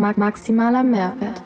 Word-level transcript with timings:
maximaler 0.00 0.82
Mehrwert. 0.82 1.42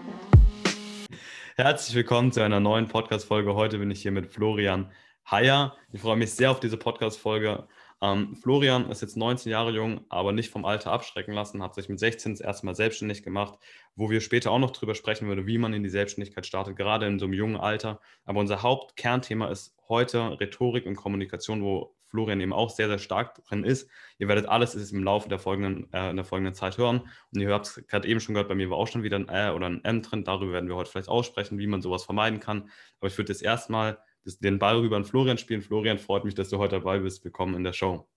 Herzlich 1.57 1.95
willkommen 1.95 2.33
zu 2.33 2.43
einer 2.43 2.59
neuen 2.59 2.89
Podcast-Folge. 2.89 3.55
Heute 3.55 3.79
bin 3.79 3.91
ich 3.91 4.03
hier 4.03 4.11
mit 4.11 4.27
Florian 4.27 4.91
Heyer. 5.31 5.77
Ich 5.93 6.01
freue 6.01 6.17
mich 6.17 6.33
sehr 6.33 6.51
auf 6.51 6.59
diese 6.59 6.77
Podcast-Folge. 6.77 7.69
Ähm, 8.03 8.35
Florian 8.35 8.91
ist 8.91 9.03
jetzt 9.03 9.17
19 9.17 9.53
Jahre 9.53 9.71
jung, 9.71 10.01
aber 10.09 10.33
nicht 10.33 10.51
vom 10.51 10.65
Alter 10.65 10.91
abschrecken 10.91 11.33
lassen, 11.33 11.63
hat 11.63 11.75
sich 11.75 11.89
mit 11.89 12.01
16 12.01 12.33
das 12.33 12.41
erste 12.41 12.67
Mal 12.67 12.75
selbstständig 12.75 13.23
gemacht, 13.23 13.59
wo 13.95 14.11
wir 14.11 14.21
später 14.21 14.51
auch 14.51 14.59
noch 14.59 14.73
drüber 14.73 14.95
sprechen 14.95 15.29
würden, 15.29 15.47
wie 15.47 15.59
man 15.59 15.73
in 15.73 15.85
die 15.85 15.89
Selbstständigkeit 15.89 16.45
startet, 16.45 16.77
gerade 16.77 17.07
in 17.07 17.21
so 17.21 17.27
einem 17.27 17.35
jungen 17.35 17.57
Alter. 17.57 18.01
Aber 18.25 18.41
unser 18.41 18.63
Hauptkernthema 18.63 19.49
ist 19.49 19.77
heute 19.91 20.41
Rhetorik 20.41 20.87
und 20.87 20.97
Kommunikation, 20.97 21.63
wo 21.63 21.95
Florian 22.07 22.41
eben 22.41 22.53
auch 22.53 22.71
sehr, 22.71 22.89
sehr 22.89 22.99
stark 22.99 23.45
drin 23.45 23.63
ist. 23.63 23.91
Ihr 24.19 24.29
werdet 24.29 24.47
alles 24.47 24.75
im 24.91 25.05
Laufe 25.05 25.29
der 25.29 25.39
folgenden, 25.39 25.93
äh, 25.93 26.11
in 26.11 26.17
der 26.17 26.25
folgenden 26.25 26.55
Zeit 26.55 26.79
hören. 26.79 27.03
Und 27.33 27.41
ihr 27.41 27.53
habt 27.53 27.67
es 27.67 27.87
gerade 27.87 28.09
eben 28.09 28.21
schon 28.21 28.35
gehört, 28.35 28.49
bei 28.49 28.55
mir 28.55 28.71
war 28.71 28.79
auch 28.79 28.89
schon 28.89 29.03
wieder 29.03 29.19
ein 29.19 29.29
Ä 29.29 29.51
oder 29.51 29.67
ein 29.69 29.85
M 29.85 30.03
drin. 30.03 30.25
Darüber 30.25 30.53
werden 30.55 30.69
wir 30.69 30.77
heute 30.77 30.91
vielleicht 30.91 31.09
aussprechen, 31.09 31.59
wie 31.59 31.67
man 31.67 31.83
sowas 31.83 32.05
vermeiden 32.05 32.41
kann. 32.41 32.71
Aber 32.99 33.09
ich 33.09 33.19
würde 33.19 33.33
jetzt 33.33 33.43
erstmal 33.43 33.99
den 34.25 34.59
Ball 34.59 34.79
rüber 34.79 34.97
an 34.97 35.05
Florian 35.05 35.39
spielen. 35.39 35.63
Florian, 35.63 35.99
freut 35.99 36.25
mich, 36.25 36.35
dass 36.35 36.49
du 36.49 36.59
heute 36.59 36.77
dabei 36.77 36.99
bist. 37.01 37.25
Willkommen 37.25 37.55
in 37.55 37.65
der 37.65 37.73
Show. 37.73 38.09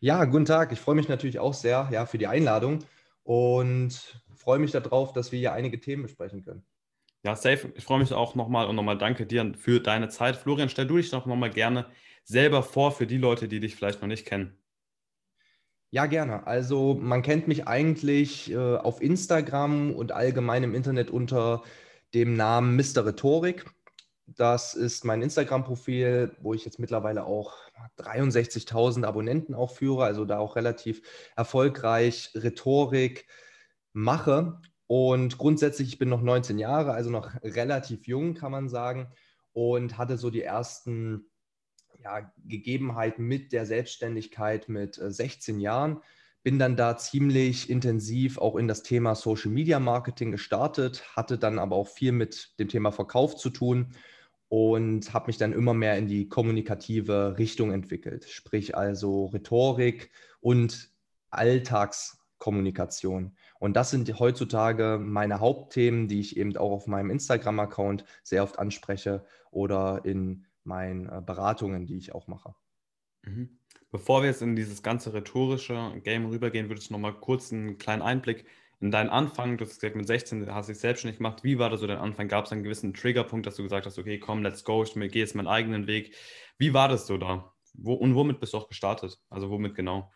Ja, 0.00 0.24
guten 0.24 0.44
Tag. 0.44 0.72
Ich 0.72 0.80
freue 0.80 0.94
mich 0.94 1.08
natürlich 1.08 1.38
auch 1.38 1.54
sehr 1.54 1.88
ja, 1.90 2.06
für 2.06 2.18
die 2.18 2.26
Einladung 2.26 2.84
und 3.22 4.22
freue 4.34 4.58
mich 4.58 4.70
darauf, 4.70 5.12
dass 5.12 5.32
wir 5.32 5.38
hier 5.38 5.52
einige 5.52 5.80
Themen 5.80 6.02
besprechen 6.02 6.44
können. 6.44 6.64
Ja, 7.26 7.34
safe. 7.34 7.72
Ich 7.74 7.82
freue 7.82 7.98
mich 7.98 8.12
auch 8.12 8.36
nochmal 8.36 8.68
und 8.68 8.76
nochmal 8.76 8.96
danke 8.96 9.26
dir 9.26 9.52
für 9.58 9.80
deine 9.80 10.08
Zeit. 10.08 10.36
Florian, 10.36 10.68
stell 10.68 10.86
du 10.86 10.96
dich 10.96 11.10
doch 11.10 11.26
nochmal 11.26 11.50
gerne 11.50 11.86
selber 12.22 12.62
vor 12.62 12.92
für 12.92 13.08
die 13.08 13.18
Leute, 13.18 13.48
die 13.48 13.58
dich 13.58 13.74
vielleicht 13.74 14.00
noch 14.00 14.06
nicht 14.06 14.26
kennen? 14.26 14.56
Ja, 15.90 16.06
gerne. 16.06 16.46
Also 16.46 16.94
man 16.94 17.22
kennt 17.22 17.48
mich 17.48 17.66
eigentlich 17.66 18.52
äh, 18.52 18.76
auf 18.76 19.02
Instagram 19.02 19.92
und 19.92 20.12
allgemein 20.12 20.62
im 20.62 20.72
Internet 20.72 21.10
unter 21.10 21.64
dem 22.14 22.36
Namen 22.36 22.76
Mr. 22.76 23.04
Rhetorik. 23.04 23.64
Das 24.26 24.74
ist 24.74 25.04
mein 25.04 25.20
Instagram-Profil, 25.20 26.36
wo 26.38 26.54
ich 26.54 26.64
jetzt 26.64 26.78
mittlerweile 26.78 27.24
auch 27.24 27.56
63.000 27.98 29.04
Abonnenten 29.04 29.52
auch 29.52 29.72
führe, 29.72 30.04
also 30.04 30.24
da 30.24 30.38
auch 30.38 30.54
relativ 30.54 31.02
erfolgreich 31.34 32.30
Rhetorik 32.36 33.26
mache. 33.92 34.60
Und 34.86 35.38
grundsätzlich, 35.38 35.88
ich 35.88 35.98
bin 35.98 36.08
noch 36.08 36.22
19 36.22 36.58
Jahre, 36.58 36.92
also 36.92 37.10
noch 37.10 37.34
relativ 37.42 38.06
jung, 38.06 38.34
kann 38.34 38.52
man 38.52 38.68
sagen, 38.68 39.08
und 39.52 39.98
hatte 39.98 40.16
so 40.16 40.30
die 40.30 40.42
ersten 40.42 41.26
ja, 42.02 42.30
Gegebenheiten 42.44 43.24
mit 43.24 43.52
der 43.52 43.66
Selbstständigkeit 43.66 44.68
mit 44.68 44.94
16 44.94 45.58
äh, 45.58 45.62
Jahren. 45.62 46.00
Bin 46.42 46.60
dann 46.60 46.76
da 46.76 46.96
ziemlich 46.96 47.68
intensiv 47.68 48.38
auch 48.38 48.54
in 48.54 48.68
das 48.68 48.84
Thema 48.84 49.16
Social 49.16 49.50
Media 49.50 49.80
Marketing 49.80 50.30
gestartet, 50.30 51.04
hatte 51.16 51.38
dann 51.38 51.58
aber 51.58 51.74
auch 51.74 51.88
viel 51.88 52.12
mit 52.12 52.54
dem 52.60 52.68
Thema 52.68 52.92
Verkauf 52.92 53.34
zu 53.34 53.50
tun 53.50 53.94
und 54.48 55.12
habe 55.12 55.26
mich 55.26 55.38
dann 55.38 55.52
immer 55.52 55.74
mehr 55.74 55.98
in 55.98 56.06
die 56.06 56.28
kommunikative 56.28 57.36
Richtung 57.36 57.72
entwickelt, 57.72 58.28
sprich 58.28 58.76
also 58.76 59.26
Rhetorik 59.26 60.10
und 60.40 60.90
Alltagskommunikation. 62.36 63.36
Und 63.58 63.76
das 63.76 63.90
sind 63.90 64.18
heutzutage 64.18 64.98
meine 65.00 65.40
Hauptthemen, 65.40 66.08
die 66.08 66.20
ich 66.20 66.36
eben 66.36 66.56
auch 66.56 66.70
auf 66.70 66.86
meinem 66.86 67.10
Instagram-Account 67.10 68.04
sehr 68.22 68.42
oft 68.42 68.58
anspreche 68.58 69.24
oder 69.50 70.02
in 70.04 70.46
meinen 70.64 71.08
äh, 71.08 71.22
Beratungen, 71.24 71.86
die 71.86 71.96
ich 71.96 72.14
auch 72.14 72.26
mache. 72.26 72.54
Mhm. 73.22 73.58
Bevor 73.90 74.22
wir 74.22 74.28
jetzt 74.28 74.42
in 74.42 74.56
dieses 74.56 74.82
ganze 74.82 75.14
rhetorische 75.14 76.00
Game 76.02 76.26
rübergehen, 76.26 76.68
würdest 76.68 76.90
du 76.90 76.94
noch 76.94 77.00
mal 77.00 77.12
kurz 77.12 77.52
einen 77.52 77.78
kleinen 77.78 78.02
Einblick 78.02 78.46
in 78.78 78.90
deinen 78.90 79.08
Anfang, 79.08 79.56
du 79.56 79.64
hast 79.64 79.80
gesagt, 79.80 79.96
mit 79.96 80.06
16 80.06 80.52
hast 80.52 80.68
du 80.68 80.72
dich 80.72 80.80
selbstständig 80.80 81.16
gemacht. 81.16 81.42
Wie 81.42 81.58
war 81.58 81.70
da 81.70 81.78
so 81.78 81.86
dein 81.86 81.96
Anfang? 81.96 82.28
Gab 82.28 82.44
es 82.44 82.52
einen 82.52 82.62
gewissen 82.62 82.92
Triggerpunkt, 82.92 83.46
dass 83.46 83.56
du 83.56 83.62
gesagt 83.62 83.86
hast, 83.86 83.98
okay, 83.98 84.18
komm, 84.18 84.42
let's 84.42 84.64
go, 84.64 84.82
ich 84.82 84.92
gehe 84.92 85.08
jetzt 85.22 85.34
meinen 85.34 85.46
eigenen 85.46 85.86
Weg. 85.86 86.14
Wie 86.58 86.74
war 86.74 86.88
das 86.88 87.06
so 87.06 87.16
da? 87.16 87.54
Wo, 87.72 87.94
und 87.94 88.14
womit 88.14 88.38
bist 88.38 88.52
du 88.52 88.58
auch 88.58 88.68
gestartet? 88.68 89.18
Also 89.30 89.48
womit 89.48 89.76
genau? 89.76 90.12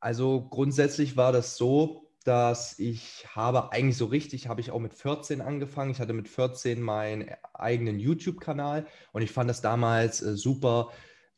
Also 0.00 0.48
grundsätzlich 0.48 1.16
war 1.16 1.32
das 1.32 1.56
so, 1.56 2.08
dass 2.24 2.78
ich 2.78 3.26
habe 3.34 3.72
eigentlich 3.72 3.96
so 3.96 4.06
richtig, 4.06 4.48
habe 4.48 4.60
ich 4.60 4.70
auch 4.70 4.80
mit 4.80 4.92
14 4.92 5.40
angefangen. 5.40 5.90
Ich 5.90 5.98
hatte 5.98 6.12
mit 6.12 6.28
14 6.28 6.80
meinen 6.80 7.30
eigenen 7.54 7.98
YouTube-Kanal 7.98 8.86
und 9.12 9.22
ich 9.22 9.30
fand 9.30 9.48
das 9.48 9.62
damals 9.62 10.20
äh, 10.20 10.36
super, 10.36 10.90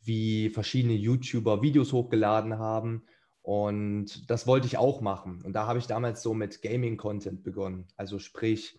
wie 0.02 0.50
verschiedene 0.50 0.94
YouTuber 0.94 1.62
Videos 1.62 1.92
hochgeladen 1.92 2.58
haben. 2.58 3.04
Und 3.42 4.28
das 4.30 4.46
wollte 4.46 4.66
ich 4.66 4.78
auch 4.78 5.00
machen. 5.00 5.42
Und 5.44 5.52
da 5.52 5.66
habe 5.66 5.78
ich 5.78 5.86
damals 5.86 6.22
so 6.22 6.34
mit 6.34 6.60
Gaming-Content 6.62 7.42
begonnen. 7.42 7.86
Also 7.96 8.18
sprich, 8.18 8.76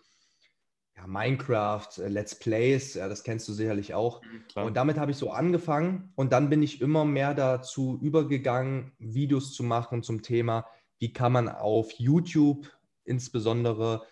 ja, 0.96 1.06
Minecraft, 1.06 1.88
äh, 1.98 2.08
Let's 2.08 2.38
Plays, 2.38 2.94
ja, 2.94 3.08
das 3.08 3.24
kennst 3.24 3.48
du 3.48 3.52
sicherlich 3.52 3.94
auch. 3.94 4.20
Klar. 4.50 4.66
Und 4.66 4.76
damit 4.76 4.98
habe 4.98 5.10
ich 5.10 5.16
so 5.16 5.30
angefangen 5.30 6.12
und 6.16 6.32
dann 6.32 6.50
bin 6.50 6.62
ich 6.62 6.80
immer 6.80 7.04
mehr 7.04 7.34
dazu 7.34 7.98
übergegangen, 8.02 8.92
Videos 8.98 9.52
zu 9.52 9.62
machen 9.62 10.02
zum 10.02 10.22
Thema 10.22 10.66
wie 11.02 11.12
kann 11.12 11.32
man 11.32 11.48
auf 11.48 11.90
YouTube 11.98 12.70
insbesondere 13.02 14.06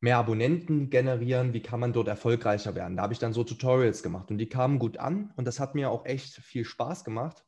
mehr 0.00 0.18
Abonnenten 0.18 0.90
generieren, 0.90 1.52
wie 1.52 1.62
kann 1.62 1.78
man 1.78 1.92
dort 1.92 2.08
erfolgreicher 2.08 2.74
werden. 2.74 2.96
Da 2.96 3.04
habe 3.04 3.12
ich 3.12 3.20
dann 3.20 3.32
so 3.32 3.44
Tutorials 3.44 4.02
gemacht 4.02 4.28
und 4.32 4.38
die 4.38 4.48
kamen 4.48 4.80
gut 4.80 4.98
an 4.98 5.32
und 5.36 5.44
das 5.44 5.60
hat 5.60 5.76
mir 5.76 5.92
auch 5.92 6.06
echt 6.06 6.34
viel 6.34 6.64
Spaß 6.64 7.04
gemacht 7.04 7.44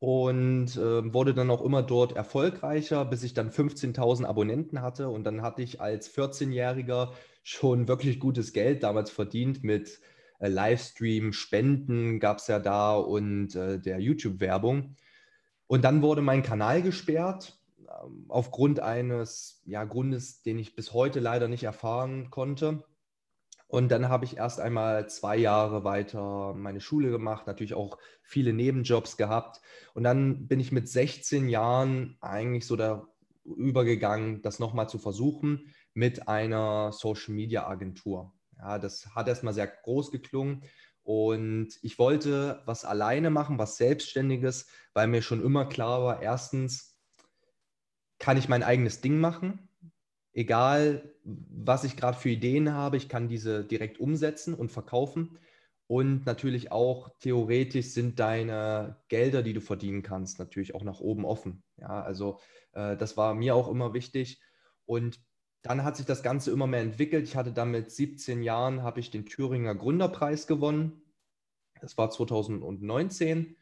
und 0.00 0.76
äh, 0.76 1.12
wurde 1.14 1.34
dann 1.34 1.50
auch 1.50 1.62
immer 1.62 1.82
dort 1.82 2.16
erfolgreicher, 2.16 3.04
bis 3.04 3.22
ich 3.22 3.34
dann 3.34 3.50
15.000 3.50 4.24
Abonnenten 4.24 4.80
hatte 4.80 5.10
und 5.10 5.24
dann 5.24 5.42
hatte 5.42 5.62
ich 5.62 5.80
als 5.80 6.12
14-Jähriger 6.12 7.12
schon 7.42 7.86
wirklich 7.86 8.18
gutes 8.18 8.52
Geld 8.52 8.82
damals 8.82 9.10
verdient 9.10 9.62
mit 9.62 10.00
äh, 10.38 10.48
Livestream, 10.48 11.34
Spenden 11.34 12.18
gab 12.18 12.38
es 12.38 12.46
ja 12.46 12.58
da 12.58 12.94
und 12.94 13.54
äh, 13.54 13.78
der 13.78 14.00
YouTube-Werbung. 14.00 14.96
Und 15.66 15.84
dann 15.84 16.00
wurde 16.02 16.22
mein 16.22 16.42
Kanal 16.42 16.80
gesperrt 16.80 17.58
ähm, 17.78 18.24
aufgrund 18.28 18.80
eines 18.80 19.62
ja, 19.66 19.84
Grundes, 19.84 20.42
den 20.42 20.58
ich 20.58 20.74
bis 20.74 20.94
heute 20.94 21.20
leider 21.20 21.46
nicht 21.46 21.64
erfahren 21.64 22.30
konnte. 22.30 22.84
Und 23.70 23.88
dann 23.92 24.08
habe 24.08 24.24
ich 24.24 24.36
erst 24.36 24.58
einmal 24.58 25.08
zwei 25.08 25.36
Jahre 25.36 25.84
weiter 25.84 26.54
meine 26.54 26.80
Schule 26.80 27.10
gemacht, 27.10 27.46
natürlich 27.46 27.74
auch 27.74 27.98
viele 28.24 28.52
Nebenjobs 28.52 29.16
gehabt. 29.16 29.60
Und 29.94 30.02
dann 30.02 30.48
bin 30.48 30.58
ich 30.58 30.72
mit 30.72 30.88
16 30.88 31.48
Jahren 31.48 32.18
eigentlich 32.20 32.66
so 32.66 32.74
da 32.74 33.06
übergegangen, 33.44 34.42
das 34.42 34.58
nochmal 34.58 34.88
zu 34.88 34.98
versuchen 34.98 35.72
mit 35.94 36.26
einer 36.26 36.90
Social 36.92 37.32
Media 37.32 37.68
Agentur. 37.68 38.32
Ja, 38.58 38.80
das 38.80 39.14
hat 39.14 39.28
erstmal 39.28 39.54
sehr 39.54 39.68
groß 39.68 40.10
geklungen. 40.10 40.64
Und 41.04 41.78
ich 41.82 41.96
wollte 42.00 42.62
was 42.66 42.84
alleine 42.84 43.30
machen, 43.30 43.58
was 43.58 43.76
Selbstständiges, 43.76 44.66
weil 44.94 45.06
mir 45.06 45.22
schon 45.22 45.44
immer 45.44 45.66
klar 45.66 46.02
war, 46.02 46.22
erstens 46.22 46.98
kann 48.18 48.36
ich 48.36 48.48
mein 48.48 48.64
eigenes 48.64 49.00
Ding 49.00 49.20
machen, 49.20 49.68
egal 50.32 51.14
was 51.50 51.84
ich 51.84 51.96
gerade 51.96 52.18
für 52.18 52.30
Ideen 52.30 52.72
habe, 52.72 52.96
ich 52.96 53.08
kann 53.08 53.28
diese 53.28 53.64
direkt 53.64 54.00
umsetzen 54.00 54.54
und 54.54 54.70
verkaufen. 54.70 55.38
Und 55.86 56.24
natürlich 56.24 56.70
auch 56.70 57.10
theoretisch 57.18 57.86
sind 57.86 58.20
deine 58.20 58.96
Gelder, 59.08 59.42
die 59.42 59.52
du 59.52 59.60
verdienen 59.60 60.02
kannst, 60.02 60.38
natürlich 60.38 60.74
auch 60.74 60.84
nach 60.84 61.00
oben 61.00 61.24
offen. 61.24 61.64
Ja, 61.78 62.02
also 62.02 62.38
äh, 62.72 62.96
das 62.96 63.16
war 63.16 63.34
mir 63.34 63.56
auch 63.56 63.68
immer 63.68 63.92
wichtig. 63.92 64.40
Und 64.86 65.20
dann 65.62 65.82
hat 65.84 65.96
sich 65.96 66.06
das 66.06 66.22
Ganze 66.22 66.52
immer 66.52 66.66
mehr 66.66 66.80
entwickelt. 66.80 67.24
Ich 67.24 67.36
hatte 67.36 67.52
dann 67.52 67.72
mit 67.72 67.90
17 67.90 68.42
Jahren, 68.42 68.82
habe 68.82 69.00
ich 69.00 69.10
den 69.10 69.26
Thüringer 69.26 69.74
Gründerpreis 69.74 70.46
gewonnen. 70.46 71.02
Das 71.80 71.98
war 71.98 72.10
2019. 72.10 73.56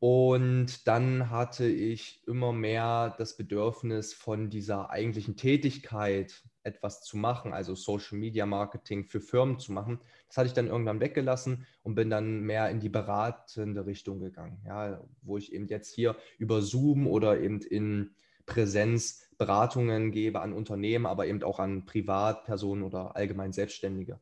Und 0.00 0.86
dann 0.86 1.30
hatte 1.30 1.66
ich 1.66 2.22
immer 2.26 2.52
mehr 2.52 3.14
das 3.16 3.36
Bedürfnis 3.36 4.12
von 4.12 4.50
dieser 4.50 4.90
eigentlichen 4.90 5.36
Tätigkeit 5.36 6.42
etwas 6.64 7.02
zu 7.02 7.16
machen, 7.16 7.52
also 7.52 7.74
Social 7.74 8.18
Media 8.18 8.46
Marketing 8.46 9.04
für 9.04 9.20
Firmen 9.20 9.58
zu 9.58 9.72
machen. 9.72 10.00
Das 10.28 10.36
hatte 10.36 10.48
ich 10.48 10.54
dann 10.54 10.66
irgendwann 10.66 11.00
weggelassen 11.00 11.66
und 11.82 11.94
bin 11.94 12.10
dann 12.10 12.40
mehr 12.40 12.70
in 12.70 12.80
die 12.80 12.88
beratende 12.88 13.86
Richtung 13.86 14.18
gegangen, 14.18 14.62
ja, 14.66 15.04
wo 15.22 15.36
ich 15.36 15.52
eben 15.52 15.68
jetzt 15.68 15.94
hier 15.94 16.16
über 16.38 16.62
Zoom 16.62 17.06
oder 17.06 17.40
eben 17.40 17.60
in 17.60 18.14
Präsenz 18.46 19.30
Beratungen 19.38 20.10
gebe 20.10 20.40
an 20.40 20.52
Unternehmen, 20.52 21.06
aber 21.06 21.26
eben 21.26 21.42
auch 21.42 21.58
an 21.58 21.86
Privatpersonen 21.86 22.84
oder 22.84 23.16
allgemein 23.16 23.52
Selbstständige. 23.52 24.20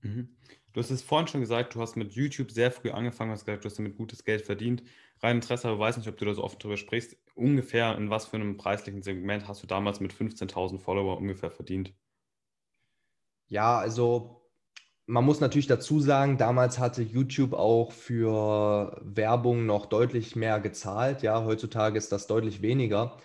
Mhm. 0.00 0.36
Du 0.74 0.80
hast 0.80 0.90
es 0.90 1.02
vorhin 1.02 1.26
schon 1.26 1.40
gesagt, 1.40 1.74
du 1.74 1.80
hast 1.80 1.96
mit 1.96 2.12
YouTube 2.12 2.50
sehr 2.50 2.70
früh 2.70 2.90
angefangen, 2.90 3.30
hast 3.30 3.46
gesagt, 3.46 3.64
du 3.64 3.68
hast 3.70 3.78
damit 3.78 3.96
gutes 3.96 4.24
Geld 4.24 4.42
verdient. 4.42 4.82
Rein 5.22 5.36
Interesse, 5.36 5.68
aber 5.68 5.78
weiß 5.78 5.96
nicht, 5.96 6.08
ob 6.08 6.18
du 6.18 6.26
da 6.26 6.34
so 6.34 6.44
oft 6.44 6.62
drüber 6.62 6.76
sprichst. 6.76 7.16
Ungefähr 7.34 7.96
in 7.96 8.10
was 8.10 8.26
für 8.26 8.36
einem 8.36 8.58
preislichen 8.58 9.02
Segment 9.02 9.48
hast 9.48 9.62
du 9.62 9.66
damals 9.66 10.00
mit 10.00 10.12
15.000 10.12 10.78
Follower 10.78 11.16
ungefähr 11.16 11.50
verdient? 11.50 11.94
Ja, 13.46 13.78
also 13.78 14.42
man 15.06 15.24
muss 15.24 15.40
natürlich 15.40 15.66
dazu 15.66 16.00
sagen, 16.00 16.36
damals 16.36 16.78
hatte 16.78 17.02
YouTube 17.02 17.54
auch 17.54 17.92
für 17.92 19.00
Werbung 19.02 19.64
noch 19.64 19.86
deutlich 19.86 20.36
mehr 20.36 20.60
gezahlt. 20.60 21.22
Ja, 21.22 21.44
heutzutage 21.44 21.96
ist 21.96 22.12
das 22.12 22.26
deutlich 22.26 22.60
weniger 22.60 23.16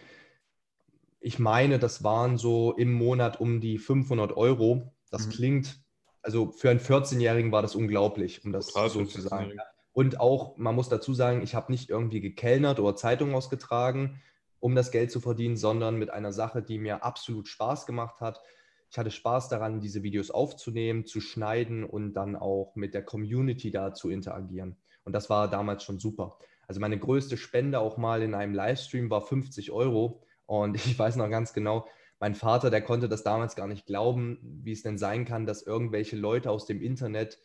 ich 1.22 1.40
meine, 1.40 1.80
das 1.80 2.04
waren 2.04 2.38
so 2.38 2.74
im 2.74 2.94
Monat 2.94 3.40
um 3.40 3.60
die 3.60 3.78
500 3.78 4.36
Euro. 4.36 4.94
Das 5.12 5.28
mhm. 5.28 5.32
klingt, 5.32 5.82
also 6.30 6.52
für 6.52 6.70
einen 6.70 6.80
14-Jährigen 6.80 7.52
war 7.52 7.64
das 7.64 7.74
unglaublich, 7.74 8.46
um 8.46 8.52
das 8.54 8.68
Total 8.68 8.90
so 8.92 9.04
zu 9.04 9.20
sagen. 9.20 9.54
Und 9.94 10.20
auch, 10.20 10.58
man 10.58 10.76
muss 10.76 10.88
dazu 10.88 11.16
sagen, 11.16 11.42
ich 11.42 11.56
habe 11.56 11.72
nicht 11.72 11.90
irgendwie 11.90 12.22
gekellnert 12.22 12.80
oder 12.80 12.96
Zeitungen 12.96 13.34
ausgetragen, 13.34 14.22
um 14.60 14.76
das 14.76 14.92
Geld 14.92 15.10
zu 15.10 15.22
verdienen, 15.22 15.58
sondern 15.58 15.98
mit 15.98 16.12
einer 16.12 16.32
Sache, 16.32 16.62
die 16.62 16.78
mir 16.78 17.04
absolut 17.04 17.48
Spaß 17.48 17.88
gemacht 17.88 18.22
hat. 18.22 18.40
Ich 18.92 19.00
hatte 19.00 19.10
Spaß 19.10 19.50
daran, 19.50 19.80
diese 19.80 20.04
Videos 20.04 20.30
aufzunehmen, 20.30 21.08
zu 21.08 21.20
schneiden 21.20 21.84
und 21.84 22.14
dann 22.14 22.36
auch 22.36 22.76
mit 22.76 22.94
der 22.94 23.04
Community 23.04 23.72
da 23.72 23.96
zu 23.96 24.12
interagieren. 24.12 24.78
Und 25.06 25.14
das 25.14 25.32
war 25.32 25.50
damals 25.50 25.84
schon 25.84 25.98
super. 25.98 26.38
Also 26.68 26.80
meine 26.80 27.00
größte 27.00 27.38
Spende 27.38 27.80
auch 27.80 27.98
mal 27.98 28.22
in 28.22 28.36
einem 28.36 28.54
Livestream 28.54 29.10
war 29.10 29.22
50 29.22 29.72
Euro. 29.72 30.22
Und 30.46 30.76
ich 30.86 31.00
weiß 31.00 31.16
noch 31.16 31.30
ganz 31.32 31.54
genau, 31.54 31.88
mein 32.20 32.36
Vater, 32.36 32.70
der 32.70 32.82
konnte 32.82 33.08
das 33.08 33.24
damals 33.24 33.56
gar 33.56 33.68
nicht 33.68 33.86
glauben, 33.86 34.40
wie 34.64 34.74
es 34.74 34.84
denn 34.84 34.98
sein 34.98 35.26
kann, 35.26 35.46
dass 35.46 35.62
irgendwelche 35.62 36.18
Leute 36.18 36.52
aus 36.52 36.66
dem 36.66 36.82
Internet 36.82 37.40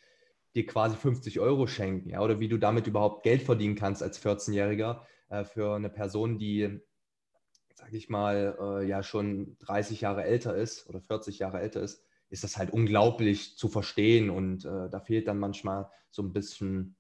dir 0.54 0.66
quasi 0.66 0.96
50 0.96 1.40
Euro 1.40 1.66
schenken, 1.66 2.10
ja, 2.10 2.20
oder 2.20 2.40
wie 2.40 2.48
du 2.48 2.58
damit 2.58 2.86
überhaupt 2.86 3.22
Geld 3.22 3.42
verdienen 3.42 3.74
kannst 3.76 4.02
als 4.02 4.20
14-Jähriger 4.20 5.02
äh, 5.28 5.44
für 5.44 5.74
eine 5.74 5.90
Person, 5.90 6.38
die, 6.38 6.80
sag 7.74 7.92
ich 7.92 8.08
mal, 8.08 8.56
äh, 8.60 8.88
ja 8.88 9.02
schon 9.02 9.56
30 9.60 10.00
Jahre 10.00 10.24
älter 10.24 10.54
ist 10.56 10.88
oder 10.88 11.00
40 11.00 11.38
Jahre 11.38 11.60
älter 11.60 11.80
ist, 11.80 12.04
ist 12.30 12.44
das 12.44 12.56
halt 12.56 12.72
unglaublich 12.72 13.56
zu 13.56 13.68
verstehen 13.68 14.30
und 14.30 14.64
äh, 14.64 14.90
da 14.90 15.00
fehlt 15.00 15.28
dann 15.28 15.38
manchmal 15.38 15.88
so 16.10 16.22
ein 16.22 16.32
bisschen 16.32 16.96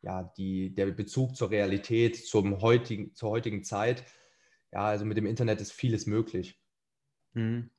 ja, 0.00 0.32
die, 0.36 0.74
der 0.74 0.86
Bezug 0.86 1.36
zur 1.36 1.50
Realität, 1.50 2.16
zum 2.16 2.60
heutigen, 2.60 3.14
zur 3.14 3.30
heutigen 3.30 3.62
Zeit 3.62 4.04
ja, 4.72 4.86
also 4.86 5.04
mit 5.04 5.16
dem 5.16 5.26
Internet 5.26 5.60
ist 5.60 5.72
vieles 5.72 6.06
möglich. 6.06 6.58
Mhm. 7.34 7.70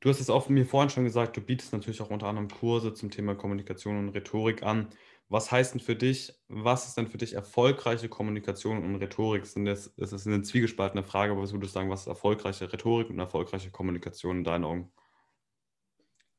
Du 0.00 0.10
hast 0.10 0.20
es 0.20 0.30
auch 0.30 0.48
mir 0.48 0.66
vorhin 0.66 0.90
schon 0.90 1.04
gesagt, 1.04 1.36
du 1.36 1.40
bietest 1.40 1.72
natürlich 1.72 2.00
auch 2.00 2.10
unter 2.10 2.26
anderem 2.26 2.48
Kurse 2.48 2.94
zum 2.94 3.10
Thema 3.10 3.34
Kommunikation 3.34 3.98
und 3.98 4.10
Rhetorik 4.10 4.62
an. 4.62 4.88
Was 5.28 5.50
heißt 5.50 5.74
denn 5.74 5.80
für 5.80 5.96
dich, 5.96 6.32
was 6.46 6.86
ist 6.86 6.96
denn 6.96 7.08
für 7.08 7.18
dich 7.18 7.32
erfolgreiche 7.32 8.08
Kommunikation 8.08 8.84
und 8.84 8.96
Rhetorik? 8.96 9.42
Das, 9.42 9.86
ist 9.86 10.26
eine 10.26 10.42
zwiegespaltene 10.42 11.02
Frage, 11.02 11.32
aber 11.32 11.42
was 11.42 11.52
würdest 11.52 11.74
du 11.74 11.78
sagen, 11.78 11.90
was 11.90 12.02
ist 12.02 12.06
erfolgreiche 12.06 12.72
Rhetorik 12.72 13.10
und 13.10 13.18
erfolgreiche 13.18 13.70
Kommunikation 13.70 14.38
in 14.38 14.44
deinen 14.44 14.64
Augen? 14.64 14.92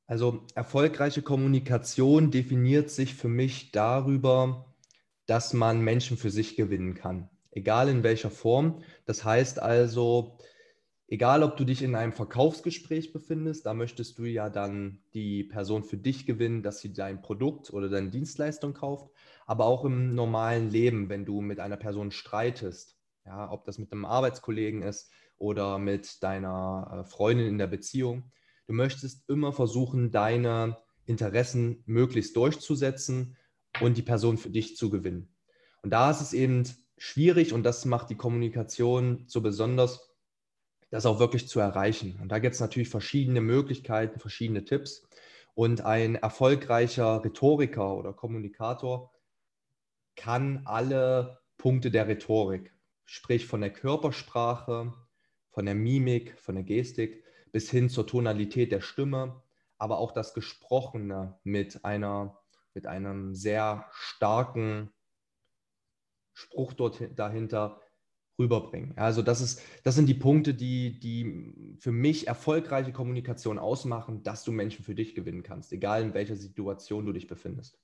Also 0.05 0.45
erfolgreiche 0.55 1.21
Kommunikation 1.21 2.31
definiert 2.31 2.89
sich 2.89 3.15
für 3.15 3.27
mich 3.27 3.71
darüber, 3.71 4.73
dass 5.25 5.51
man 5.51 5.81
Menschen 5.81 6.15
für 6.15 6.29
sich 6.29 6.55
gewinnen 6.55 6.93
kann 6.93 7.29
egal 7.57 7.89
in 7.89 8.03
welcher 8.03 8.29
Form. 8.29 8.83
Das 9.05 9.25
heißt 9.25 9.59
also, 9.59 10.37
egal 11.07 11.43
ob 11.43 11.57
du 11.57 11.63
dich 11.63 11.81
in 11.81 11.95
einem 11.95 12.11
Verkaufsgespräch 12.11 13.13
befindest, 13.13 13.65
da 13.65 13.73
möchtest 13.73 14.17
du 14.17 14.25
ja 14.25 14.49
dann 14.49 14.99
die 15.13 15.43
Person 15.43 15.83
für 15.83 15.97
dich 15.97 16.25
gewinnen, 16.25 16.63
dass 16.63 16.79
sie 16.79 16.93
dein 16.93 17.21
Produkt 17.21 17.71
oder 17.71 17.89
deine 17.89 18.09
Dienstleistung 18.09 18.73
kauft, 18.73 19.09
aber 19.45 19.65
auch 19.65 19.85
im 19.85 20.13
normalen 20.15 20.69
Leben, 20.69 21.09
wenn 21.09 21.25
du 21.25 21.41
mit 21.41 21.59
einer 21.59 21.77
Person 21.77 22.11
streitest, 22.11 22.97
ja, 23.25 23.51
ob 23.51 23.65
das 23.65 23.77
mit 23.77 23.91
einem 23.91 24.05
Arbeitskollegen 24.05 24.81
ist 24.81 25.11
oder 25.37 25.79
mit 25.79 26.21
deiner 26.23 27.03
äh, 27.05 27.09
Freundin 27.09 27.47
in 27.47 27.57
der 27.57 27.67
Beziehung, 27.67 28.31
du 28.67 28.73
möchtest 28.73 29.29
immer 29.29 29.53
versuchen, 29.53 30.11
deine 30.11 30.77
Interessen 31.05 31.83
möglichst 31.85 32.35
durchzusetzen 32.35 33.37
und 33.79 33.97
die 33.97 34.01
Person 34.01 34.37
für 34.37 34.49
dich 34.49 34.75
zu 34.75 34.89
gewinnen. 34.89 35.33
Und 35.83 35.91
da 35.91 36.11
ist 36.11 36.21
es 36.21 36.33
eben 36.33 36.63
schwierig 36.97 37.53
und 37.53 37.63
das 37.63 37.85
macht 37.85 38.09
die 38.09 38.17
Kommunikation 38.17 39.23
so 39.27 39.41
besonders, 39.41 40.16
das 40.89 41.05
auch 41.05 41.19
wirklich 41.19 41.47
zu 41.47 41.59
erreichen. 41.59 42.19
Und 42.21 42.31
da 42.31 42.39
gibt 42.39 42.55
es 42.55 42.61
natürlich 42.61 42.89
verschiedene 42.89 43.41
Möglichkeiten, 43.41 44.19
verschiedene 44.19 44.63
Tipps. 44.63 45.07
Und 45.53 45.81
ein 45.81 46.15
erfolgreicher 46.15 47.23
Rhetoriker 47.23 47.95
oder 47.95 48.13
Kommunikator 48.13 49.11
kann 50.15 50.63
alle 50.65 51.39
Punkte 51.57 51.91
der 51.91 52.07
Rhetorik, 52.07 52.73
sprich 53.05 53.45
von 53.45 53.61
der 53.61 53.73
Körpersprache, 53.73 54.93
von 55.49 55.65
der 55.65 55.75
Mimik, 55.75 56.39
von 56.39 56.55
der 56.55 56.63
Gestik 56.63 57.23
bis 57.51 57.69
hin 57.71 57.89
zur 57.89 58.05
Tonalität 58.05 58.71
der 58.71 58.81
Stimme, 58.81 59.41
aber 59.77 59.97
auch 59.97 60.11
das 60.11 60.33
Gesprochene 60.33 61.39
mit 61.43 61.83
einer 61.85 62.37
mit 62.77 62.85
einem 62.85 63.33
sehr 63.33 63.87
starken 63.89 64.93
Spruch 66.33 66.73
dort 66.73 67.01
dahinter 67.17 67.81
rüberbringen. 68.39 68.93
Also 68.97 69.21
das, 69.21 69.41
ist, 69.41 69.61
das 69.83 69.95
sind 69.95 70.07
die 70.07 70.13
Punkte, 70.13 70.53
die, 70.53 70.99
die 70.99 71.75
für 71.79 71.91
mich 71.91 72.27
erfolgreiche 72.27 72.91
Kommunikation 72.91 73.57
ausmachen, 73.57 74.23
dass 74.23 74.43
du 74.43 74.51
Menschen 74.51 74.83
für 74.83 74.95
dich 74.95 75.15
gewinnen 75.15 75.43
kannst, 75.43 75.73
egal 75.73 76.03
in 76.03 76.13
welcher 76.13 76.35
Situation 76.35 77.05
du 77.05 77.13
dich 77.13 77.27
befindest. 77.27 77.79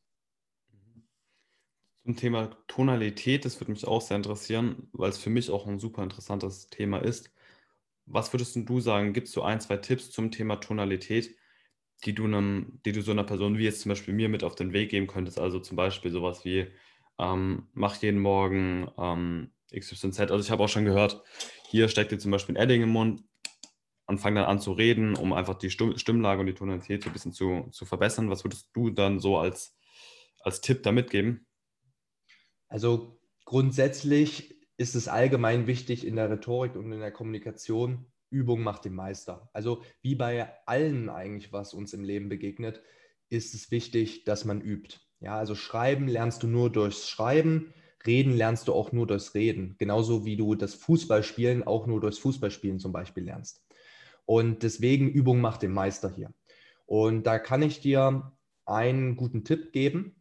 Zum 2.05 2.17
Thema 2.17 2.49
Tonalität, 2.67 3.45
das 3.45 3.59
würde 3.59 3.71
mich 3.71 3.87
auch 3.87 4.01
sehr 4.01 4.17
interessieren, 4.17 4.89
weil 4.91 5.09
es 5.09 5.17
für 5.17 5.29
mich 5.29 5.49
auch 5.49 5.65
ein 5.67 5.79
super 5.79 6.03
interessantes 6.03 6.67
Thema 6.69 6.97
ist. 6.97 7.33
Was 8.05 8.33
würdest 8.33 8.57
du 8.57 8.79
sagen? 8.81 9.13
Gibst 9.13 9.35
du 9.37 9.41
ein, 9.41 9.61
zwei 9.61 9.77
Tipps 9.77 10.11
zum 10.11 10.29
Thema 10.29 10.57
Tonalität, 10.57 11.35
die 12.03 12.13
du, 12.13 12.25
einem, 12.25 12.81
die 12.85 12.91
du 12.91 13.01
so 13.01 13.11
einer 13.11 13.23
Person 13.23 13.57
wie 13.57 13.63
jetzt 13.63 13.81
zum 13.81 13.89
Beispiel 13.89 14.13
mir 14.13 14.27
mit 14.27 14.43
auf 14.43 14.55
den 14.55 14.73
Weg 14.73 14.89
geben 14.89 15.07
könntest? 15.07 15.39
Also 15.39 15.59
zum 15.59 15.77
Beispiel 15.77 16.11
sowas 16.11 16.43
wie, 16.43 16.67
ähm, 17.17 17.67
mach 17.73 17.95
jeden 18.01 18.19
Morgen 18.19 18.89
ähm, 18.97 19.51
XYZ. 19.73 20.19
Also 20.19 20.39
ich 20.39 20.51
habe 20.51 20.63
auch 20.63 20.69
schon 20.69 20.85
gehört, 20.85 21.21
hier 21.69 21.89
steckt 21.89 22.11
dir 22.11 22.19
zum 22.19 22.31
Beispiel 22.31 22.55
ein 22.55 22.63
Edding 22.63 22.83
im 22.83 22.89
Mund 22.89 23.23
und 24.05 24.19
fang 24.19 24.35
dann 24.35 24.45
an 24.45 24.59
zu 24.59 24.73
reden, 24.73 25.15
um 25.15 25.33
einfach 25.33 25.55
die 25.55 25.69
Stimmlage 25.69 26.39
und 26.39 26.47
die 26.47 26.53
Tonalität 26.53 27.03
so 27.03 27.09
ein 27.09 27.13
bisschen 27.13 27.33
zu, 27.33 27.67
zu 27.71 27.85
verbessern. 27.85 28.29
Was 28.29 28.43
würdest 28.43 28.69
du 28.73 28.89
dann 28.89 29.19
so 29.19 29.37
als, 29.37 29.75
als 30.41 30.61
Tipp 30.61 30.83
da 30.83 30.91
mitgeben? 30.91 31.45
Also 32.67 33.19
grundsätzlich 33.45 34.59
ist 34.77 34.95
es 34.95 35.07
allgemein 35.07 35.67
wichtig 35.67 36.05
in 36.05 36.15
der 36.15 36.29
Rhetorik 36.29 36.75
und 36.75 36.91
in 36.91 36.99
der 36.99 37.11
Kommunikation, 37.11 38.05
Übung 38.29 38.63
macht 38.63 38.85
den 38.85 38.95
Meister. 38.95 39.49
Also 39.53 39.83
wie 40.01 40.15
bei 40.15 40.51
allen 40.65 41.09
eigentlich, 41.09 41.53
was 41.53 41.73
uns 41.73 41.93
im 41.93 42.03
Leben 42.03 42.29
begegnet, 42.29 42.81
ist 43.29 43.53
es 43.53 43.69
wichtig, 43.69 44.23
dass 44.25 44.43
man 44.43 44.59
übt. 44.59 44.97
Ja, 45.19 45.37
also 45.37 45.55
schreiben 45.55 46.07
lernst 46.07 46.43
du 46.43 46.47
nur 46.47 46.71
durchs 46.71 47.09
Schreiben, 47.09 47.73
reden 48.05 48.33
lernst 48.33 48.67
du 48.67 48.73
auch 48.73 48.91
nur 48.91 49.07
durchs 49.07 49.33
Reden. 49.33 49.75
Genauso 49.77 50.25
wie 50.25 50.35
du 50.35 50.55
das 50.55 50.73
Fußballspielen 50.75 51.65
auch 51.65 51.87
nur 51.87 52.01
durchs 52.01 52.19
Fußballspielen 52.19 52.79
zum 52.79 52.91
Beispiel 52.91 53.23
lernst. 53.23 53.63
Und 54.25 54.63
deswegen 54.63 55.09
Übung 55.09 55.41
macht 55.41 55.61
den 55.61 55.71
Meister 55.71 56.09
hier. 56.09 56.33
Und 56.85 57.23
da 57.23 57.39
kann 57.39 57.61
ich 57.61 57.79
dir 57.81 58.31
einen 58.65 59.15
guten 59.15 59.43
Tipp 59.43 59.71
geben, 59.71 60.15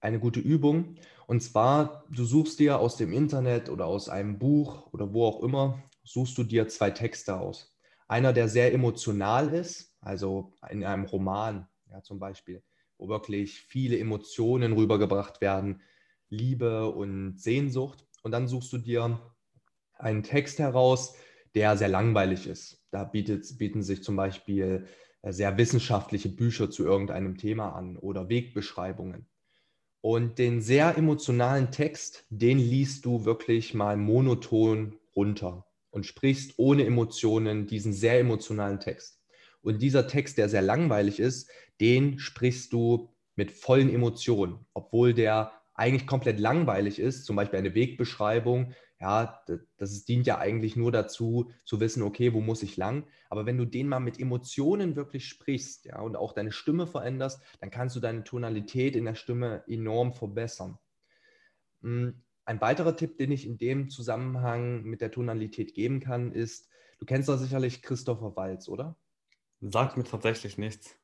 eine 0.00 0.18
gute 0.18 0.40
Übung. 0.40 0.96
Und 1.26 1.42
zwar, 1.42 2.04
du 2.10 2.24
suchst 2.24 2.58
dir 2.58 2.78
aus 2.78 2.96
dem 2.96 3.12
Internet 3.12 3.68
oder 3.68 3.86
aus 3.86 4.08
einem 4.08 4.38
Buch 4.38 4.92
oder 4.92 5.12
wo 5.12 5.24
auch 5.24 5.42
immer, 5.42 5.82
suchst 6.04 6.36
du 6.38 6.44
dir 6.44 6.68
zwei 6.68 6.90
Texte 6.90 7.38
aus. 7.38 7.76
Einer, 8.08 8.32
der 8.32 8.48
sehr 8.48 8.72
emotional 8.72 9.52
ist, 9.52 9.96
also 10.00 10.52
in 10.70 10.84
einem 10.84 11.04
Roman, 11.04 11.66
ja, 11.90 12.02
zum 12.02 12.18
Beispiel 12.18 12.62
wo 12.98 13.08
wirklich 13.08 13.60
viele 13.60 13.98
Emotionen 13.98 14.72
rübergebracht 14.72 15.40
werden, 15.40 15.82
Liebe 16.28 16.90
und 16.90 17.40
Sehnsucht. 17.40 18.06
Und 18.22 18.32
dann 18.32 18.48
suchst 18.48 18.72
du 18.72 18.78
dir 18.78 19.20
einen 19.94 20.22
Text 20.22 20.58
heraus, 20.58 21.14
der 21.54 21.76
sehr 21.76 21.88
langweilig 21.88 22.46
ist. 22.46 22.84
Da 22.90 23.04
bietet, 23.04 23.58
bieten 23.58 23.82
sich 23.82 24.02
zum 24.02 24.16
Beispiel 24.16 24.86
äh, 25.22 25.32
sehr 25.32 25.56
wissenschaftliche 25.56 26.28
Bücher 26.28 26.70
zu 26.70 26.84
irgendeinem 26.84 27.36
Thema 27.36 27.70
an 27.74 27.96
oder 27.96 28.28
Wegbeschreibungen. 28.28 29.26
Und 30.00 30.38
den 30.38 30.60
sehr 30.60 30.96
emotionalen 30.96 31.72
Text, 31.72 32.26
den 32.30 32.58
liest 32.58 33.04
du 33.06 33.24
wirklich 33.24 33.74
mal 33.74 33.96
monoton 33.96 34.96
runter 35.16 35.66
und 35.90 36.06
sprichst 36.06 36.58
ohne 36.58 36.84
Emotionen 36.84 37.66
diesen 37.66 37.92
sehr 37.92 38.20
emotionalen 38.20 38.78
Text. 38.78 39.20
Und 39.62 39.82
dieser 39.82 40.06
Text, 40.06 40.38
der 40.38 40.48
sehr 40.48 40.62
langweilig 40.62 41.18
ist, 41.18 41.50
den 41.80 42.18
sprichst 42.18 42.72
du 42.72 43.12
mit 43.34 43.50
vollen 43.50 43.92
Emotionen, 43.92 44.64
obwohl 44.74 45.12
der 45.12 45.50
eigentlich 45.76 46.06
komplett 46.06 46.40
langweilig 46.40 46.98
ist, 46.98 47.24
zum 47.24 47.36
Beispiel 47.36 47.58
eine 47.58 47.74
Wegbeschreibung, 47.74 48.72
ja, 48.98 49.42
das, 49.46 49.60
das 49.76 50.04
dient 50.04 50.26
ja 50.26 50.38
eigentlich 50.38 50.74
nur 50.74 50.90
dazu, 50.90 51.52
zu 51.64 51.80
wissen, 51.80 52.02
okay, 52.02 52.32
wo 52.32 52.40
muss 52.40 52.62
ich 52.62 52.76
lang? 52.78 53.06
Aber 53.28 53.44
wenn 53.44 53.58
du 53.58 53.66
den 53.66 53.88
mal 53.88 54.00
mit 54.00 54.18
Emotionen 54.18 54.96
wirklich 54.96 55.28
sprichst, 55.28 55.84
ja, 55.84 56.00
und 56.00 56.16
auch 56.16 56.32
deine 56.32 56.52
Stimme 56.52 56.86
veränderst, 56.86 57.42
dann 57.60 57.70
kannst 57.70 57.94
du 57.94 58.00
deine 58.00 58.24
Tonalität 58.24 58.96
in 58.96 59.04
der 59.04 59.14
Stimme 59.14 59.64
enorm 59.66 60.14
verbessern. 60.14 60.78
Hm, 61.82 62.22
ein 62.46 62.60
weiterer 62.60 62.96
Tipp, 62.96 63.18
den 63.18 63.32
ich 63.32 63.46
in 63.46 63.58
dem 63.58 63.90
Zusammenhang 63.90 64.84
mit 64.84 65.00
der 65.00 65.10
Tonalität 65.10 65.74
geben 65.74 66.00
kann, 66.00 66.32
ist, 66.32 66.68
du 66.98 67.04
kennst 67.04 67.28
doch 67.28 67.36
sicherlich 67.36 67.82
Christopher 67.82 68.34
Walz, 68.36 68.68
oder? 68.68 68.96
Sagt 69.60 69.96
mir 69.96 70.04
tatsächlich 70.04 70.56
nichts. 70.56 70.96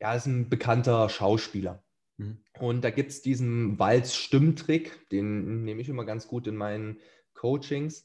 Ja, 0.00 0.14
ist 0.14 0.26
ein 0.26 0.48
bekannter 0.48 1.08
Schauspieler. 1.08 1.82
Mhm. 2.20 2.38
Und 2.58 2.82
da 2.82 2.90
gibt 2.90 3.10
es 3.10 3.22
diesen 3.22 3.78
Walz-Stimmtrick, 3.78 5.08
den 5.10 5.64
nehme 5.64 5.80
ich 5.80 5.88
immer 5.88 6.04
ganz 6.04 6.28
gut 6.28 6.46
in 6.46 6.56
meinen 6.56 6.98
Coachings. 7.34 8.04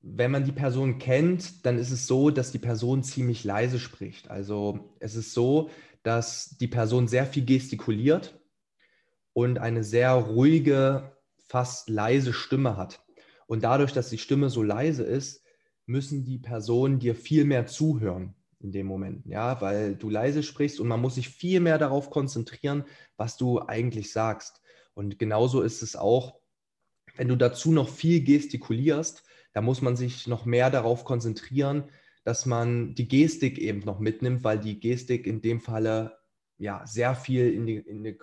wenn 0.00 0.30
man 0.30 0.44
die 0.44 0.52
Person 0.52 0.98
kennt, 0.98 1.66
dann 1.66 1.76
ist 1.76 1.90
es 1.90 2.06
so, 2.06 2.30
dass 2.30 2.52
die 2.52 2.60
Person 2.60 3.02
ziemlich 3.02 3.42
leise 3.42 3.80
spricht. 3.80 4.30
Also 4.30 4.94
es 5.00 5.16
ist 5.16 5.34
so, 5.34 5.70
dass 6.04 6.56
die 6.60 6.68
Person 6.68 7.08
sehr 7.08 7.26
viel 7.26 7.44
gestikuliert 7.44 8.40
und 9.32 9.58
eine 9.58 9.82
sehr 9.82 10.12
ruhige, 10.12 11.16
fast 11.48 11.88
leise 11.88 12.32
Stimme 12.32 12.76
hat. 12.76 13.04
Und 13.48 13.64
dadurch, 13.64 13.92
dass 13.92 14.08
die 14.08 14.18
Stimme 14.18 14.50
so 14.50 14.62
leise 14.62 15.02
ist, 15.02 15.42
müssen 15.84 16.24
die 16.24 16.38
Personen 16.38 17.00
dir 17.00 17.16
viel 17.16 17.44
mehr 17.44 17.66
zuhören 17.66 18.37
in 18.60 18.72
dem 18.72 18.86
Moment, 18.86 19.24
ja, 19.26 19.60
weil 19.60 19.94
du 19.94 20.10
leise 20.10 20.42
sprichst 20.42 20.80
und 20.80 20.88
man 20.88 21.00
muss 21.00 21.14
sich 21.14 21.28
viel 21.28 21.60
mehr 21.60 21.78
darauf 21.78 22.10
konzentrieren, 22.10 22.84
was 23.16 23.36
du 23.36 23.60
eigentlich 23.60 24.12
sagst. 24.12 24.60
Und 24.94 25.18
genauso 25.18 25.62
ist 25.62 25.82
es 25.82 25.94
auch, 25.94 26.40
wenn 27.16 27.28
du 27.28 27.36
dazu 27.36 27.72
noch 27.72 27.88
viel 27.88 28.24
gestikulierst, 28.24 29.22
da 29.52 29.60
muss 29.60 29.80
man 29.80 29.96
sich 29.96 30.26
noch 30.26 30.44
mehr 30.44 30.70
darauf 30.70 31.04
konzentrieren, 31.04 31.90
dass 32.24 32.46
man 32.46 32.94
die 32.94 33.08
Gestik 33.08 33.58
eben 33.58 33.80
noch 33.80 34.00
mitnimmt, 34.00 34.44
weil 34.44 34.58
die 34.58 34.80
Gestik 34.80 35.26
in 35.26 35.40
dem 35.40 35.60
Falle 35.60 36.18
ja 36.58 36.86
sehr 36.86 37.14
viel 37.14 37.52
in, 37.52 37.66
die, 37.66 37.76
in, 37.76 38.02
die 38.04 38.16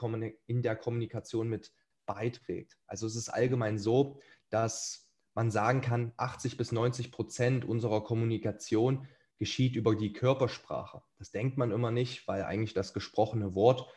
in 0.48 0.62
der 0.62 0.75
Kommunikation 0.75 1.50
mit 1.50 1.74
beiträgt. 2.06 2.77
Also 2.86 3.08
es 3.08 3.15
ist 3.15 3.30
allgemein 3.30 3.80
so, 3.80 4.20
dass 4.50 5.10
man 5.34 5.51
sagen 5.51 5.82
kann, 5.82 6.13
80 6.18 6.58
bis 6.58 6.72
90 6.72 7.12
Prozent 7.12 7.65
unserer 7.65 8.04
Kommunikation 8.04 9.08
geschieht 9.38 9.75
über 9.75 9.96
die 9.96 10.13
Körpersprache. 10.13 11.01
Das 11.18 11.32
denkt 11.32 11.58
man 11.58 11.72
immer 11.72 11.92
nicht, 11.92 12.27
weil 12.27 12.44
eigentlich 12.44 12.74
das 12.74 12.94
gesprochene 12.94 13.56
Wort 13.56 13.88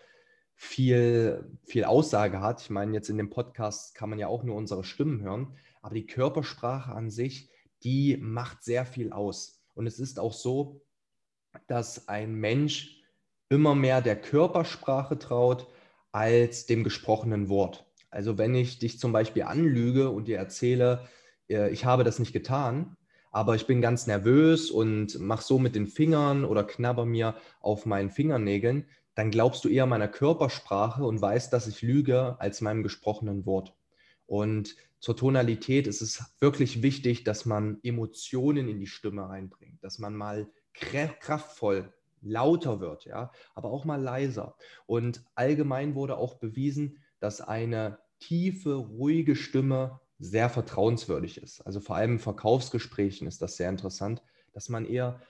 viel, 0.54 1.48
viel 1.64 1.84
Aussage 1.84 2.40
hat. 2.40 2.60
Ich 2.62 2.70
meine, 2.70 2.92
jetzt 2.92 3.08
in 3.08 3.16
dem 3.16 3.30
Podcast 3.30 3.94
kann 3.94 4.10
man 4.10 4.18
ja 4.18 4.26
auch 4.26 4.42
nur 4.42 4.56
unsere 4.56 4.84
Stimmen 4.84 5.22
hören, 5.22 5.56
aber 5.82 5.94
die 5.94 6.06
Körpersprache 6.06 6.92
an 6.92 7.10
sich, 7.10 7.50
die 7.84 8.16
macht 8.16 8.64
sehr 8.64 8.84
viel 8.84 9.12
aus. 9.12 9.62
Und 9.74 9.86
es 9.86 10.00
ist 10.00 10.18
auch 10.18 10.32
so, 10.32 10.82
dass 11.68 12.08
ein 12.08 12.34
Mensch 12.34 13.02
immer 13.48 13.74
mehr 13.74 14.02
der 14.02 14.20
Körpersprache 14.20 15.18
traut 15.18 15.68
als 16.12 16.66
dem 16.66 16.84
gesprochenen 16.84 17.48
Wort. 17.48 17.86
Also 18.10 18.38
wenn 18.38 18.54
ich 18.54 18.78
dich 18.78 18.98
zum 18.98 19.12
Beispiel 19.12 19.42
anlüge 19.42 20.10
und 20.10 20.26
dir 20.26 20.38
erzähle, 20.38 21.06
äh, 21.48 21.70
ich 21.70 21.84
habe 21.84 22.04
das 22.04 22.18
nicht 22.18 22.32
getan, 22.32 22.96
aber 23.30 23.54
ich 23.54 23.66
bin 23.66 23.80
ganz 23.80 24.06
nervös 24.06 24.70
und 24.70 25.18
mache 25.18 25.44
so 25.44 25.58
mit 25.58 25.74
den 25.74 25.86
Fingern 25.86 26.44
oder 26.44 26.64
knabber 26.64 27.04
mir 27.04 27.34
auf 27.60 27.86
meinen 27.86 28.10
Fingernägeln, 28.10 28.86
dann 29.14 29.30
glaubst 29.30 29.64
du 29.64 29.68
eher 29.68 29.86
meiner 29.86 30.08
Körpersprache 30.08 31.04
und 31.04 31.20
weißt, 31.20 31.52
dass 31.52 31.66
ich 31.66 31.82
lüge, 31.82 32.36
als 32.40 32.60
meinem 32.60 32.82
gesprochenen 32.82 33.46
Wort. 33.46 33.74
Und 34.26 34.76
zur 35.00 35.16
Tonalität 35.16 35.86
ist 35.86 36.02
es 36.02 36.22
wirklich 36.40 36.82
wichtig, 36.82 37.24
dass 37.24 37.44
man 37.44 37.78
Emotionen 37.82 38.68
in 38.68 38.78
die 38.78 38.86
Stimme 38.86 39.28
reinbringt, 39.28 39.82
dass 39.82 39.98
man 39.98 40.14
mal 40.14 40.48
kraftvoll 40.72 41.92
lauter 42.20 42.80
wird, 42.80 43.04
ja, 43.04 43.32
aber 43.54 43.70
auch 43.70 43.84
mal 43.84 44.00
leiser. 44.00 44.56
Und 44.86 45.24
allgemein 45.34 45.94
wurde 45.94 46.16
auch 46.16 46.34
bewiesen, 46.34 46.98
dass 47.20 47.40
eine 47.40 47.98
tiefe, 48.20 48.74
ruhige 48.74 49.36
Stimme 49.36 50.00
sehr 50.18 50.50
vertrauenswürdig 50.50 51.38
ist. 51.38 51.60
Also 51.62 51.80
vor 51.80 51.96
allem 51.96 52.12
in 52.12 52.18
Verkaufsgesprächen 52.18 53.26
ist 53.26 53.40
das 53.40 53.56
sehr 53.56 53.70
interessant, 53.70 54.22
dass 54.52 54.68
man 54.68 54.84
eher 54.84 55.20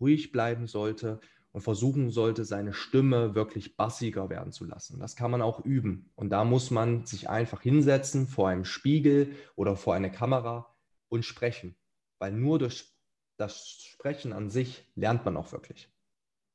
ruhig 0.00 0.32
bleiben 0.32 0.66
sollte 0.66 1.20
und 1.52 1.60
versuchen 1.62 2.10
sollte, 2.10 2.44
seine 2.44 2.72
Stimme 2.72 3.34
wirklich 3.34 3.76
bassiger 3.76 4.28
werden 4.28 4.52
zu 4.52 4.64
lassen. 4.64 5.00
Das 5.00 5.16
kann 5.16 5.30
man 5.30 5.42
auch 5.42 5.64
üben. 5.64 6.10
Und 6.14 6.30
da 6.30 6.44
muss 6.44 6.70
man 6.70 7.06
sich 7.06 7.28
einfach 7.28 7.62
hinsetzen 7.62 8.26
vor 8.26 8.48
einem 8.48 8.64
Spiegel 8.64 9.34
oder 9.56 9.76
vor 9.76 9.94
einer 9.94 10.10
Kamera 10.10 10.74
und 11.08 11.24
sprechen. 11.24 11.76
Weil 12.18 12.32
nur 12.32 12.58
durch 12.58 12.92
das 13.36 13.68
Sprechen 13.68 14.32
an 14.32 14.50
sich 14.50 14.84
lernt 14.94 15.24
man 15.24 15.36
auch 15.36 15.52
wirklich. 15.52 15.88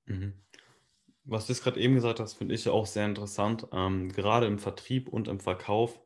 Mhm. 0.05 0.34
Was 1.25 1.48
du 1.48 1.53
gerade 1.53 1.79
eben 1.79 1.96
gesagt 1.96 2.20
hast, 2.20 2.34
finde 2.34 2.53
ich 2.53 2.67
auch 2.67 2.86
sehr 2.86 3.05
interessant. 3.05 3.67
Ähm, 3.72 4.12
gerade 4.12 4.46
im 4.46 4.60
Vertrieb 4.60 5.08
und 5.08 5.29
im 5.29 5.39
Verkauf 5.39 6.02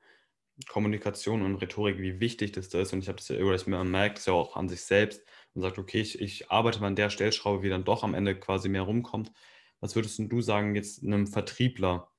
Kommunikation 0.68 1.44
und 1.44 1.56
Rhetorik, 1.56 2.00
wie 2.00 2.20
wichtig 2.20 2.52
das 2.52 2.70
da 2.70 2.82
ist. 2.82 2.94
Und 2.94 3.00
ich 3.00 3.08
habe 3.08 3.18
das 3.18 3.28
ja, 3.28 3.38
oder 3.40 3.56
ich 3.56 3.68
merke 3.68 4.18
es 4.18 4.26
ja 4.26 4.34
auch 4.34 4.56
an 4.56 4.70
sich 4.70 4.82
selbst 4.82 5.22
und 5.54 5.62
sagt, 5.62 5.78
okay, 5.78 6.02
ich, 6.02 6.20
ich 6.20 6.50
arbeite 6.50 6.80
mal 6.80 6.88
an 6.88 6.96
der 6.96 7.10
Stellschraube, 7.10 7.64
wie 7.64 7.70
dann 7.70 7.84
doch 7.84 8.04
am 8.04 8.14
Ende 8.14 8.40
quasi 8.40 8.70
mehr 8.70 8.82
rumkommt. 8.82 9.32
Was 9.80 9.96
würdest 9.96 10.20
du 10.20 10.42
sagen 10.42 10.76
jetzt 10.76 11.04
einem 11.04 11.28
Vertriebler? 11.28 12.12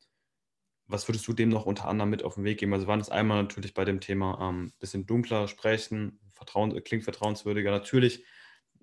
Was 0.87 1.09
würdest 1.09 1.27
du 1.27 1.33
dem 1.33 1.49
noch 1.49 1.67
unter 1.67 1.89
anderem 1.89 2.11
mit 2.11 2.23
auf 2.23 2.37
den 2.37 2.45
Weg 2.45 2.59
geben? 2.61 2.73
Also 2.73 2.87
waren 2.87 3.01
es 3.01 3.11
einmal 3.11 3.43
natürlich 3.43 3.75
bei 3.75 3.85
dem 3.85 4.01
Thema 4.01 4.39
ein 4.41 4.55
ähm, 4.55 4.73
bisschen 4.79 5.07
dunkler 5.07 5.49
sprechen, 5.49 6.21
Vertrauen, 6.33 6.83
klingt 6.85 7.05
vertrauenswürdiger. 7.05 7.71
Natürlich, 7.71 8.25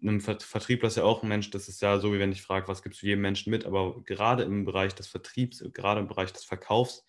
ein 0.04 0.20
Vertriebler 0.20 0.88
ist 0.88 0.98
ja 0.98 1.04
auch 1.04 1.24
ein 1.24 1.30
Mensch, 1.30 1.50
das 1.50 1.70
ist 1.70 1.82
ja 1.82 2.00
so, 2.00 2.14
wie 2.14 2.20
wenn 2.20 2.34
ich 2.34 2.42
frage, 2.42 2.68
was 2.68 2.84
gibst 2.84 3.02
du 3.02 3.08
jedem 3.08 3.22
Menschen 3.22 3.50
mit, 3.50 3.66
aber 3.66 4.04
gerade 4.04 4.44
im 4.44 4.66
Bereich 4.66 4.94
des 4.94 5.08
Vertriebs, 5.08 5.64
gerade 5.74 6.02
im 6.02 6.08
Bereich 6.08 6.34
des 6.34 6.44
Verkaufs, 6.44 7.06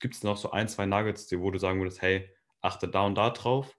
Gibt 0.00 0.14
es 0.14 0.24
noch 0.24 0.36
so 0.36 0.50
ein, 0.50 0.66
zwei 0.68 0.86
Nuggets, 0.86 1.30
wo 1.38 1.50
du 1.50 1.58
sagen 1.58 1.78
würdest, 1.78 2.02
hey, 2.02 2.28
achte 2.60 2.88
da 2.88 3.06
und 3.06 3.14
da 3.16 3.30
drauf? 3.30 3.76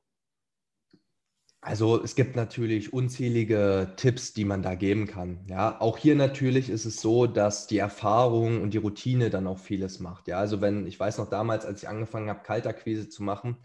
Also 1.64 2.02
es 2.04 2.16
gibt 2.16 2.36
natürlich 2.36 2.92
unzählige 2.92 3.94
Tipps, 3.96 4.34
die 4.34 4.46
man 4.46 4.64
da 4.64 4.74
geben 4.74 5.06
kann. 5.06 5.46
Ja, 5.48 5.80
auch 5.80 5.98
hier 5.98 6.16
natürlich 6.16 6.72
ist 6.72 6.86
es 6.86 7.02
so, 7.02 7.28
dass 7.28 7.68
die 7.68 7.78
Erfahrung 7.78 8.64
und 8.64 8.74
die 8.74 8.80
Routine 8.80 9.30
dann 9.30 9.46
auch 9.46 9.60
vieles 9.60 10.00
macht. 10.00 10.28
Ja, 10.28 10.40
also 10.40 10.60
wenn 10.60 10.88
ich 10.88 11.00
weiß 11.00 11.20
noch 11.20 11.30
damals, 11.30 11.66
als 11.66 11.84
ich 11.84 11.90
angefangen 11.90 12.30
habe, 12.30 12.42
Kaltakquise 12.42 13.10
zu 13.10 13.22
machen, 13.22 13.58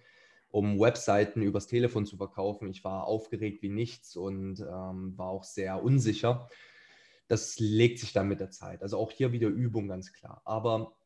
um 0.50 0.78
Webseiten 0.78 1.40
übers 1.40 1.68
Telefon 1.68 2.04
zu 2.04 2.18
verkaufen, 2.18 2.68
ich 2.68 2.84
war 2.84 3.04
aufgeregt 3.04 3.62
wie 3.62 3.70
nichts 3.70 4.14
und 4.14 4.60
ähm, 4.60 5.16
war 5.16 5.28
auch 5.28 5.44
sehr 5.44 5.82
unsicher. 5.82 6.48
Das 7.28 7.58
legt 7.58 7.98
sich 7.98 8.12
dann 8.12 8.28
mit 8.28 8.40
der 8.40 8.50
Zeit. 8.50 8.82
Also 8.82 8.98
auch 8.98 9.10
hier 9.10 9.32
wieder 9.32 9.48
Übung 9.48 9.88
ganz 9.88 10.12
klar. 10.12 10.42
Aber 10.44 10.96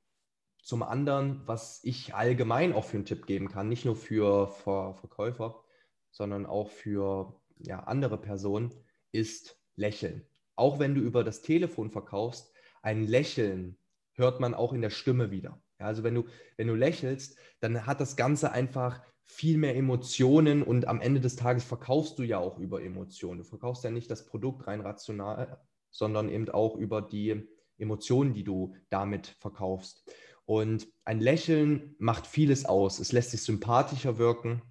zum 0.62 0.83
anderen, 0.83 1.43
was 1.47 1.81
ich 1.85 2.14
allgemein 2.14 2.73
auch 2.73 2.85
für 2.85 2.97
einen 2.97 3.07
Tipp 3.07 3.26
geben 3.26 3.49
kann, 3.49 3.69
nicht 3.69 3.85
nur 3.85 3.97
für 3.97 4.49
Ver 4.49 4.95
Verkäufer, 4.95 5.62
sondern 6.11 6.47
auch 6.47 6.71
für 6.71 7.40
ja, 7.59 7.81
andere 7.81 8.19
Personen, 8.19 8.71
ist 9.12 9.59
Lächeln. 9.76 10.26
Auch 10.57 10.79
wenn 10.79 10.95
du 10.95 11.00
über 11.00 11.25
das 11.25 11.43
Telefon 11.43 11.90
verkaufst, 11.90 12.52
ein 12.83 13.07
Lächeln 13.07 13.76
hört 14.14 14.40
man 14.40 14.55
auch 14.55 14.73
in 14.73 14.83
der 14.83 14.90
Stimme 14.90 15.31
wieder. 15.31 15.61
Ja, 15.79 15.87
also 15.87 16.02
wenn 16.02 16.14
du, 16.14 16.25
wenn 16.57 16.69
du 16.69 16.75
lächelst, 16.75 17.38
dann 17.61 17.87
hat 17.87 18.00
das 18.00 18.17
Ganze 18.17 18.52
einfach 18.52 19.02
viel 19.25 19.57
mehr 19.59 19.76
Emotionen 19.76 20.62
und 20.62 20.87
am 20.87 21.00
Ende 21.00 21.21
des 21.21 21.37
Tages 21.37 21.64
verkaufst 21.64 22.19
du 22.19 22.23
ja 22.23 22.38
auch 22.38 22.59
über 22.59 22.83
Emotionen. 22.83 23.38
Du 23.38 23.45
verkaufst 23.45 23.85
ja 23.85 23.90
nicht 23.90 24.11
das 24.11 24.26
Produkt 24.26 24.67
rein 24.67 24.81
rational, 24.81 25.61
sondern 25.90 26.29
eben 26.29 26.49
auch 26.50 26.76
über 26.76 27.00
die 27.00 27.49
Emotionen, 27.79 28.35
die 28.35 28.45
du 28.45 28.75
damit 28.90 29.29
verkaufst. 29.29 30.05
Und 30.50 30.88
ein 31.04 31.21
Lächeln 31.21 31.95
macht 32.00 32.26
vieles 32.26 32.64
aus. 32.64 32.99
Es 32.99 33.12
lässt 33.12 33.30
sich 33.30 33.40
sympathischer 33.40 34.19
wirken 34.19 34.62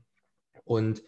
und 0.66 1.02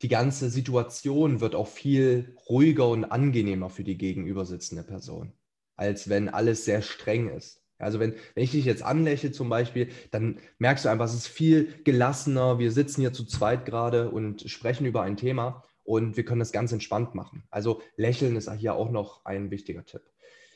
die 0.00 0.06
ganze 0.06 0.48
Situation 0.48 1.40
wird 1.40 1.56
auch 1.56 1.66
viel 1.66 2.36
ruhiger 2.48 2.88
und 2.88 3.06
angenehmer 3.06 3.68
für 3.68 3.82
die 3.82 3.98
gegenübersitzende 3.98 4.84
Person, 4.84 5.32
als 5.74 6.08
wenn 6.08 6.28
alles 6.28 6.66
sehr 6.66 6.82
streng 6.82 7.30
ist. 7.30 7.60
Also 7.78 7.98
wenn, 7.98 8.14
wenn 8.36 8.44
ich 8.44 8.52
dich 8.52 8.64
jetzt 8.64 8.84
anlächle 8.84 9.32
zum 9.32 9.48
Beispiel, 9.48 9.88
dann 10.12 10.38
merkst 10.58 10.84
du 10.84 10.88
einfach, 10.88 11.06
es 11.06 11.14
ist 11.14 11.26
viel 11.26 11.82
gelassener. 11.82 12.60
Wir 12.60 12.70
sitzen 12.70 13.00
hier 13.00 13.12
zu 13.12 13.24
zweit 13.24 13.66
gerade 13.66 14.12
und 14.12 14.48
sprechen 14.48 14.86
über 14.86 15.02
ein 15.02 15.16
Thema 15.16 15.64
und 15.82 16.16
wir 16.16 16.24
können 16.24 16.38
das 16.38 16.52
ganz 16.52 16.70
entspannt 16.70 17.16
machen. 17.16 17.42
Also 17.50 17.82
Lächeln 17.96 18.36
ist 18.36 18.52
hier 18.52 18.76
auch 18.76 18.92
noch 18.92 19.24
ein 19.24 19.50
wichtiger 19.50 19.84
Tipp. 19.84 20.02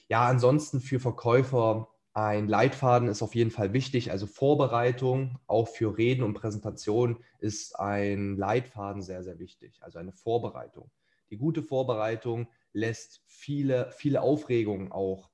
Ja, 0.09 0.29
ansonsten 0.29 0.81
für 0.81 1.01
Verkäufer 1.01 1.92
ein 2.15 2.47
Leitfaden 2.47 3.09
ist 3.09 3.23
auf 3.23 3.35
jeden 3.35 3.51
Fall 3.51 3.73
wichtig, 3.73 4.11
also 4.11 4.27
Vorbereitung, 4.27 5.39
auch 5.47 5.69
für 5.69 5.97
Reden 5.97 6.23
und 6.23 6.35
Präsentation 6.35 7.25
ist 7.39 7.79
ein 7.79 8.37
Leitfaden 8.37 9.03
sehr, 9.03 9.23
sehr 9.23 9.39
wichtig, 9.39 9.83
also 9.83 9.99
eine 9.99 10.13
Vorbereitung. 10.13 10.91
Die 11.31 11.39
gute 11.39 11.63
Vorbereitung 11.63 12.49
lässt 12.75 13.23
viele, 13.27 13.91
viele 13.93 14.21
Aufregungen 14.21 14.93
auch 14.93 15.31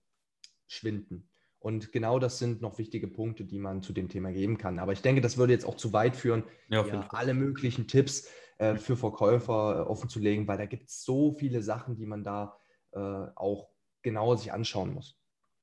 schwinden. 0.69 1.29
Und 1.59 1.91
genau 1.91 2.21
das 2.21 2.39
sind 2.39 2.63
noch 2.63 2.79
wichtige 2.79 3.09
Punkte, 3.09 3.45
die 3.45 3.59
man 3.59 3.83
zu 3.83 3.93
dem 3.93 4.09
Thema 4.09 4.31
geben 4.31 4.59
kann. 4.59 4.79
Aber 4.79 4.93
ich 4.93 5.03
denke, 5.03 5.21
das 5.21 5.37
würde 5.37 5.53
jetzt 5.53 5.65
auch 5.65 5.77
zu 5.77 5.93
weit 5.93 6.15
führen, 6.15 6.45
ja, 6.69 6.87
ja, 6.87 7.09
alle 7.11 7.35
möglichen 7.35 7.89
Tipps 7.89 8.29
äh, 8.59 8.77
für 8.77 8.97
Verkäufer 8.97 9.79
äh, 9.79 9.89
offenzulegen, 9.89 10.47
weil 10.47 10.59
da 10.59 10.67
gibt 10.67 10.89
es 10.89 11.03
so 11.03 11.33
viele 11.33 11.63
Sachen, 11.63 11.97
die 11.97 12.07
man 12.07 12.23
da 12.23 12.57
äh, 12.93 12.99
auch 12.99 13.71
genauer 14.03 14.37
sich 14.39 14.53
anschauen 14.53 14.95
muss. 14.95 15.19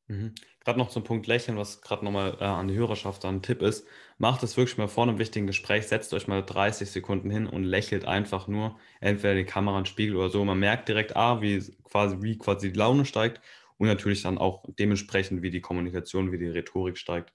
Mhm. 0.07 0.35
Gerade 0.63 0.77
noch 0.79 0.89
zum 0.89 1.03
Punkt 1.03 1.25
Lächeln, 1.27 1.57
was 1.57 1.81
gerade 1.81 2.05
nochmal 2.05 2.37
äh, 2.39 2.43
an 2.43 2.67
die 2.67 2.75
Hörerschaft 2.75 3.25
ein 3.25 3.41
Tipp 3.41 3.61
ist. 3.61 3.87
Macht 4.17 4.43
es 4.43 4.55
wirklich 4.55 4.77
mal 4.77 4.87
vor 4.87 5.03
einem 5.03 5.17
wichtigen 5.17 5.47
Gespräch, 5.47 5.87
setzt 5.87 6.13
euch 6.13 6.27
mal 6.27 6.43
30 6.43 6.89
Sekunden 6.91 7.29
hin 7.31 7.47
und 7.47 7.63
lächelt 7.63 8.05
einfach 8.05 8.47
nur, 8.47 8.77
entweder 9.01 9.35
die 9.35 9.45
Kamera, 9.45 9.77
einen 9.77 9.85
Spiegel 9.87 10.15
oder 10.15 10.29
so. 10.29 10.45
Man 10.45 10.59
merkt 10.59 10.87
direkt, 10.89 11.15
ah, 11.15 11.41
wie 11.41 11.59
quasi, 11.83 12.17
wie 12.21 12.37
quasi 12.37 12.71
die 12.71 12.77
Laune 12.77 13.05
steigt 13.05 13.41
und 13.77 13.87
natürlich 13.87 14.21
dann 14.23 14.37
auch 14.37 14.63
dementsprechend, 14.79 15.41
wie 15.41 15.49
die 15.51 15.61
Kommunikation, 15.61 16.31
wie 16.31 16.37
die 16.37 16.47
Rhetorik 16.49 16.97
steigt. 16.97 17.33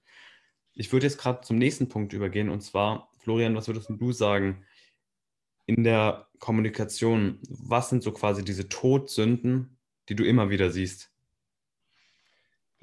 Ich 0.73 0.91
würde 0.93 1.05
jetzt 1.07 1.17
gerade 1.19 1.41
zum 1.41 1.57
nächsten 1.57 1.89
Punkt 1.89 2.13
übergehen 2.13 2.49
und 2.49 2.61
zwar, 2.61 3.11
Florian, 3.19 3.55
was 3.55 3.67
würdest 3.67 3.89
du 3.89 4.11
sagen? 4.13 4.65
in 5.65 5.83
der 5.83 6.27
Kommunikation, 6.39 7.39
was 7.49 7.89
sind 7.89 8.03
so 8.03 8.11
quasi 8.11 8.43
diese 8.43 8.69
Todsünden, 8.69 9.77
die 10.09 10.15
du 10.15 10.23
immer 10.25 10.49
wieder 10.49 10.69
siehst? 10.71 11.10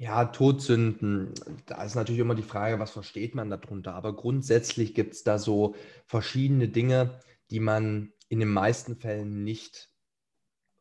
Ja, 0.01 0.23
Todsünden, 0.23 1.33
da 1.65 1.83
ist 1.83 1.95
natürlich 1.95 2.21
immer 2.21 2.33
die 2.33 2.41
Frage, 2.41 2.79
was 2.79 2.91
versteht 2.91 3.35
man 3.35 3.49
darunter? 3.49 3.95
Aber 3.95 4.15
grundsätzlich 4.15 4.93
gibt 4.93 5.13
es 5.13 5.23
da 5.25 5.37
so 5.37 5.75
verschiedene 6.05 6.69
Dinge, 6.69 7.19
die 7.51 7.59
man 7.59 8.13
in 8.29 8.39
den 8.39 8.47
meisten 8.47 8.95
Fällen 8.95 9.43
nicht 9.43 9.89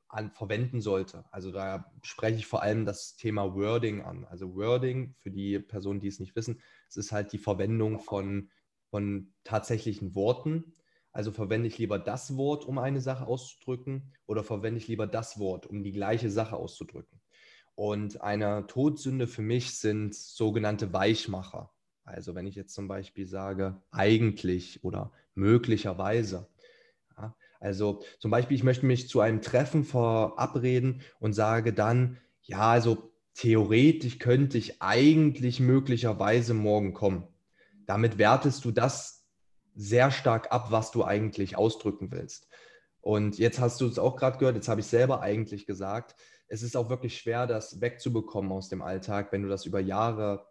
an, 0.07 0.31
verwenden 0.31 0.81
sollte. 0.81 1.25
Also 1.33 1.51
da 1.51 1.93
spreche 2.03 2.39
ich 2.39 2.47
vor 2.47 2.63
allem 2.63 2.85
das 2.87 3.17
Thema 3.17 3.57
Wording 3.57 4.03
an. 4.03 4.25
Also 4.25 4.55
Wording, 4.55 5.17
für 5.19 5.33
die 5.33 5.59
Personen, 5.59 5.99
die 5.99 6.07
es 6.07 6.21
nicht 6.21 6.37
wissen, 6.37 6.63
es 6.89 6.97
ist 6.97 7.11
halt 7.11 7.33
die 7.33 7.39
Verwendung 7.39 7.99
von, 7.99 8.51
von 8.89 9.35
tatsächlichen 9.43 10.15
Worten. 10.15 10.75
Also 11.11 11.33
verwende 11.33 11.67
ich 11.67 11.77
lieber 11.77 11.99
das 11.99 12.37
Wort, 12.37 12.65
um 12.67 12.79
eine 12.79 13.01
Sache 13.01 13.27
auszudrücken, 13.27 14.13
oder 14.27 14.45
verwende 14.45 14.79
ich 14.79 14.87
lieber 14.87 15.09
das 15.09 15.41
Wort, 15.41 15.67
um 15.67 15.83
die 15.83 15.91
gleiche 15.91 16.31
Sache 16.31 16.55
auszudrücken. 16.55 17.21
Und 17.79 18.23
eine 18.23 18.67
Todsünde 18.67 19.29
für 19.29 19.41
mich 19.41 19.79
sind 19.79 20.13
sogenannte 20.13 20.93
Weichmacher. 20.93 21.71
Also 22.03 22.35
wenn 22.35 22.49
ich 22.49 22.57
jetzt 22.57 22.75
zum 22.75 22.89
Beispiel 22.89 23.25
sage, 23.25 23.81
eigentlich 23.93 24.83
oder 24.83 25.13
möglicherweise. 25.37 26.49
Ja, 27.17 27.37
also 27.61 28.03
zum 28.19 28.33
Beispiel, 28.33 28.57
ich 28.57 28.65
möchte 28.65 28.85
mich 28.85 29.09
zu 29.09 29.21
einem 29.21 29.43
Treffen 29.43 29.85
verabreden 29.85 31.03
und 31.21 31.35
sage 31.35 31.73
dann, 31.73 32.19
ja, 32.43 32.73
also 32.73 33.13
theoretisch 33.35 34.19
könnte 34.19 34.59
ich 34.59 34.83
eigentlich 34.83 35.61
möglicherweise 35.61 36.55
morgen 36.55 36.95
kommen. 36.95 37.29
Damit 37.87 38.19
wertest 38.19 38.65
du 38.65 38.73
das 38.73 39.25
sehr 39.77 40.11
stark 40.11 40.51
ab, 40.51 40.73
was 40.73 40.91
du 40.91 41.05
eigentlich 41.05 41.57
ausdrücken 41.57 42.11
willst. 42.11 42.49
Und 43.01 43.39
jetzt 43.39 43.61
hast 43.61 43.81
du 43.81 43.87
es 43.87 44.01
auch 44.01 44.17
gerade 44.17 44.39
gehört, 44.39 44.57
jetzt 44.57 44.69
habe 44.69 44.81
ich 44.81 44.89
selber 44.89 45.21
eigentlich 45.21 45.65
gesagt, 45.65 46.17
es 46.49 46.63
ist 46.63 46.77
auch 46.77 46.89
wirklich 46.89 47.19
schwer, 47.19 47.47
das 47.47 47.81
wegzubekommen 47.81 48.53
aus 48.53 48.69
dem 48.69 48.83
Alltag, 48.83 49.33
wenn 49.33 49.43
du 49.43 49.49
das 49.49 49.67
über 49.67 49.81
Jahre 49.81 50.47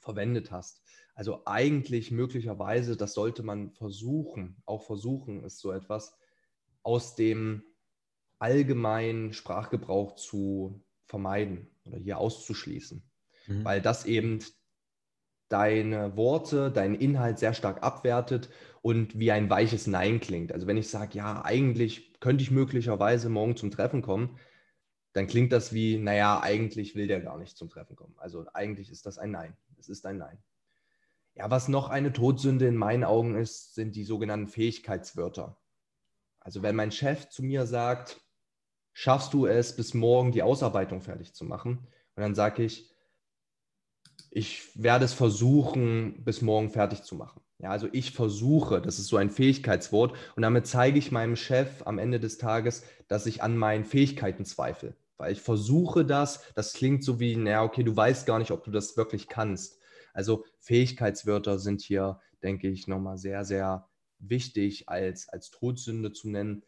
verwendet 0.00 0.50
hast. 0.50 0.82
Also 1.14 1.42
eigentlich 1.44 2.10
möglicherweise, 2.10 2.96
das 2.96 3.14
sollte 3.14 3.42
man 3.42 3.72
versuchen, 3.72 4.62
auch 4.64 4.82
versuchen 4.82 5.44
ist 5.44 5.58
so 5.58 5.72
etwas, 5.72 6.16
aus 6.82 7.14
dem 7.14 7.62
allgemeinen 8.38 9.32
Sprachgebrauch 9.32 10.14
zu 10.14 10.84
vermeiden 11.06 11.68
oder 11.84 11.98
hier 11.98 12.18
auszuschließen, 12.18 13.02
mhm. 13.48 13.64
weil 13.64 13.82
das 13.82 14.06
eben 14.06 14.38
deine 15.48 16.16
Worte, 16.16 16.70
deinen 16.70 16.94
Inhalt 16.94 17.38
sehr 17.38 17.54
stark 17.54 17.82
abwertet 17.82 18.48
und 18.80 19.18
wie 19.18 19.32
ein 19.32 19.50
weiches 19.50 19.86
Nein 19.86 20.20
klingt. 20.20 20.52
Also 20.52 20.66
wenn 20.66 20.76
ich 20.76 20.88
sage, 20.88 21.16
ja, 21.18 21.44
eigentlich 21.44 22.20
könnte 22.20 22.42
ich 22.42 22.50
möglicherweise 22.50 23.28
morgen 23.28 23.56
zum 23.56 23.70
Treffen 23.70 24.02
kommen, 24.02 24.38
dann 25.18 25.26
klingt 25.26 25.52
das 25.52 25.72
wie, 25.72 25.98
naja, 25.98 26.40
eigentlich 26.40 26.94
will 26.94 27.08
der 27.08 27.20
gar 27.20 27.38
nicht 27.38 27.56
zum 27.56 27.68
Treffen 27.68 27.96
kommen. 27.96 28.14
Also 28.18 28.46
eigentlich 28.54 28.90
ist 28.90 29.04
das 29.04 29.18
ein 29.18 29.32
Nein. 29.32 29.56
Es 29.76 29.88
ist 29.88 30.06
ein 30.06 30.18
Nein. 30.18 30.38
Ja, 31.34 31.50
was 31.50 31.66
noch 31.68 31.88
eine 31.88 32.12
Todsünde 32.12 32.66
in 32.66 32.76
meinen 32.76 33.04
Augen 33.04 33.34
ist, 33.34 33.74
sind 33.74 33.96
die 33.96 34.04
sogenannten 34.04 34.46
Fähigkeitswörter. 34.46 35.56
Also 36.40 36.62
wenn 36.62 36.76
mein 36.76 36.92
Chef 36.92 37.28
zu 37.28 37.42
mir 37.42 37.66
sagt, 37.66 38.20
schaffst 38.92 39.34
du 39.34 39.46
es, 39.46 39.74
bis 39.74 39.92
morgen 39.92 40.30
die 40.30 40.42
Ausarbeitung 40.42 41.00
fertig 41.00 41.34
zu 41.34 41.44
machen? 41.44 41.78
Und 42.14 42.22
dann 42.22 42.34
sage 42.36 42.62
ich, 42.62 42.88
ich 44.30 44.70
werde 44.80 45.04
es 45.04 45.14
versuchen, 45.14 46.24
bis 46.24 46.42
morgen 46.42 46.70
fertig 46.70 47.02
zu 47.02 47.16
machen. 47.16 47.40
Ja, 47.58 47.70
also 47.70 47.88
ich 47.90 48.12
versuche, 48.12 48.80
das 48.80 49.00
ist 49.00 49.08
so 49.08 49.16
ein 49.16 49.30
Fähigkeitswort 49.30 50.14
und 50.36 50.42
damit 50.42 50.68
zeige 50.68 50.96
ich 50.96 51.10
meinem 51.10 51.34
Chef 51.34 51.84
am 51.86 51.98
Ende 51.98 52.20
des 52.20 52.38
Tages, 52.38 52.84
dass 53.08 53.26
ich 53.26 53.42
an 53.42 53.56
meinen 53.56 53.84
Fähigkeiten 53.84 54.44
zweifle. 54.44 54.94
Weil 55.18 55.32
ich 55.32 55.40
versuche 55.40 56.04
das, 56.04 56.42
das 56.54 56.72
klingt 56.72 57.04
so 57.04 57.20
wie, 57.20 57.36
naja, 57.36 57.62
okay, 57.64 57.82
du 57.82 57.94
weißt 57.94 58.26
gar 58.26 58.38
nicht, 58.38 58.52
ob 58.52 58.64
du 58.64 58.70
das 58.70 58.96
wirklich 58.96 59.28
kannst. 59.28 59.78
Also 60.14 60.44
Fähigkeitswörter 60.60 61.58
sind 61.58 61.82
hier, 61.82 62.20
denke 62.42 62.68
ich, 62.68 62.86
nochmal 62.86 63.18
sehr, 63.18 63.44
sehr 63.44 63.88
wichtig 64.18 64.88
als, 64.88 65.28
als 65.28 65.50
Todsünde 65.50 66.12
zu 66.12 66.28
nennen. 66.28 66.64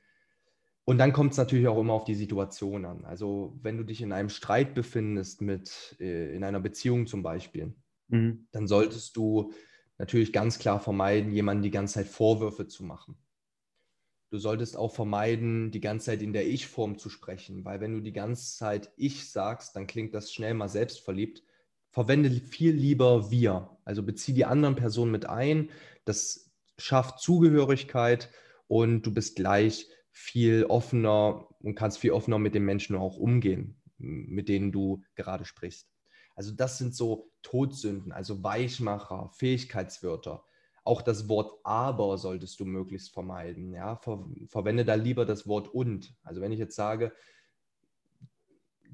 Und 0.85 0.98
dann 0.98 1.12
kommt 1.12 1.33
es 1.33 1.38
natürlich 1.38 1.68
auch 1.68 1.79
immer 1.79 1.92
auf 1.92 2.05
die 2.05 2.14
Situation 2.14 2.85
an. 2.85 3.05
Also 3.05 3.57
wenn 3.62 3.77
du 3.77 3.85
dich 3.85 4.03
in 4.03 4.12
einem 4.12 4.29
Streit 4.29 4.75
befindest 4.75 5.40
mit, 5.40 5.96
äh, 6.01 6.35
in 6.35 6.42
einer 6.42 6.61
Beziehung 6.61 7.07
zum 7.07 7.22
Beispiel, 7.22 7.75
mhm. 8.09 8.48
dann 8.51 8.66
solltest 8.66 9.16
du 9.16 9.53
natürlich 9.98 10.33
ganz 10.33 10.59
klar 10.59 10.81
vermeiden, 10.81 11.31
jemanden 11.31 11.62
die 11.62 11.70
ganze 11.70 11.94
Zeit 11.94 12.09
Vorwürfe 12.09 12.66
zu 12.66 12.85
machen. 12.85 13.16
Du 14.31 14.38
solltest 14.38 14.77
auch 14.77 14.95
vermeiden, 14.95 15.73
die 15.73 15.81
ganze 15.81 16.07
Zeit 16.07 16.23
in 16.23 16.33
der 16.33 16.47
Ich-Form 16.47 16.99
zu 16.99 17.11
sprechen, 17.11 17.64
weil 17.64 17.81
wenn 17.81 17.95
du 17.95 18.01
die 18.01 18.12
ganze 18.12 18.57
Zeit 18.57 18.93
Ich 18.97 19.29
sagst, 19.29 19.75
dann 19.75 19.88
klingt 19.88 20.14
das 20.14 20.33
schnell 20.33 20.55
mal 20.55 20.69
selbstverliebt. 20.69 21.43
Verwende 21.90 22.31
viel 22.31 22.73
lieber 22.73 23.33
wir. 23.33 23.77
Also 23.85 24.05
bezieh 24.05 24.33
die 24.33 24.45
anderen 24.45 24.77
Personen 24.77 25.11
mit 25.11 25.27
ein. 25.27 25.71
Das 26.05 26.53
schafft 26.79 27.19
Zugehörigkeit 27.19 28.31
und 28.69 29.03
du 29.03 29.12
bist 29.12 29.35
gleich 29.35 29.88
viel 30.12 30.64
offener 30.64 31.49
und 31.61 31.75
kannst 31.75 31.99
viel 31.99 32.12
offener 32.12 32.38
mit 32.38 32.55
den 32.55 32.64
Menschen 32.64 32.95
auch 32.95 33.16
umgehen, 33.16 33.83
mit 33.99 34.49
denen 34.49 34.71
du 34.71 35.03
gerade 35.16 35.45
sprichst. 35.45 35.88
Also 36.37 36.53
das 36.53 36.79
sind 36.79 36.95
so 36.95 37.33
Todsünden, 37.43 38.12
also 38.12 38.45
Weichmacher, 38.45 39.31
Fähigkeitswörter. 39.35 40.45
Auch 40.85 41.03
das 41.03 41.29
Wort 41.29 41.61
aber 41.64 42.16
solltest 42.19 42.59
du 42.61 42.64
möglichst 42.64 43.12
vermeiden. 43.12 43.73
Ja? 43.73 43.97
Ver 43.97 44.25
verwende 44.47 44.85
da 44.85 44.95
lieber 44.95 45.25
das 45.25 45.47
Wort 45.47 45.69
und. 45.69 46.14
Also 46.23 46.40
wenn 46.40 46.53
ich 46.53 46.59
jetzt 46.59 46.77
sage, 46.77 47.12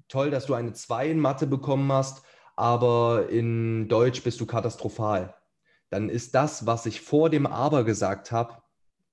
toll, 0.08 0.30
dass 0.30 0.46
du 0.46 0.54
eine 0.54 0.72
2 0.72 1.10
in 1.10 1.20
Mathe 1.20 1.46
bekommen 1.46 1.90
hast, 1.92 2.24
aber 2.56 3.28
in 3.28 3.88
Deutsch 3.88 4.22
bist 4.22 4.40
du 4.40 4.46
katastrophal. 4.46 5.34
Dann 5.90 6.08
ist 6.08 6.34
das, 6.34 6.66
was 6.66 6.86
ich 6.86 7.00
vor 7.00 7.30
dem 7.30 7.46
aber 7.46 7.84
gesagt 7.84 8.32
habe, 8.32 8.62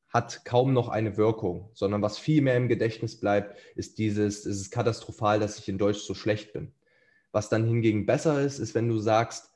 hat 0.09 0.45
kaum 0.45 0.73
noch 0.73 0.89
eine 0.89 1.17
Wirkung, 1.17 1.71
sondern 1.73 2.01
was 2.01 2.19
viel 2.19 2.41
mehr 2.41 2.55
im 2.55 2.67
Gedächtnis 2.67 3.19
bleibt, 3.19 3.57
ist 3.75 3.97
dieses, 3.97 4.45
es 4.45 4.61
ist 4.61 4.71
katastrophal, 4.71 5.39
dass 5.39 5.57
ich 5.57 5.67
in 5.67 5.79
Deutsch 5.79 6.01
so 6.01 6.13
schlecht 6.13 6.53
bin. 6.53 6.73
Was 7.31 7.49
dann 7.49 7.65
hingegen 7.65 8.05
besser 8.05 8.41
ist, 8.41 8.59
ist, 8.59 8.75
wenn 8.75 8.87
du 8.87 8.99
sagst, 8.99 9.52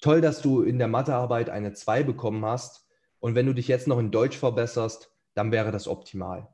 toll, 0.00 0.20
dass 0.20 0.42
du 0.42 0.62
in 0.62 0.78
der 0.78 0.88
Mathearbeit 0.88 1.50
eine 1.50 1.72
2 1.72 2.02
bekommen 2.02 2.44
hast 2.44 2.86
und 3.20 3.34
wenn 3.34 3.46
du 3.46 3.54
dich 3.54 3.68
jetzt 3.68 3.88
noch 3.88 3.98
in 3.98 4.10
Deutsch 4.10 4.36
verbesserst, 4.36 5.10
dann 5.34 5.50
wäre 5.50 5.72
das 5.72 5.88
optimal. 5.88 6.48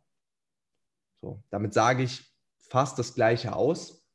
So, 1.21 1.43
damit 1.51 1.75
sage 1.75 2.03
ich 2.03 2.33
fast 2.59 2.99
das 2.99 3.15
Gleiche 3.15 3.55
aus, 3.55 4.07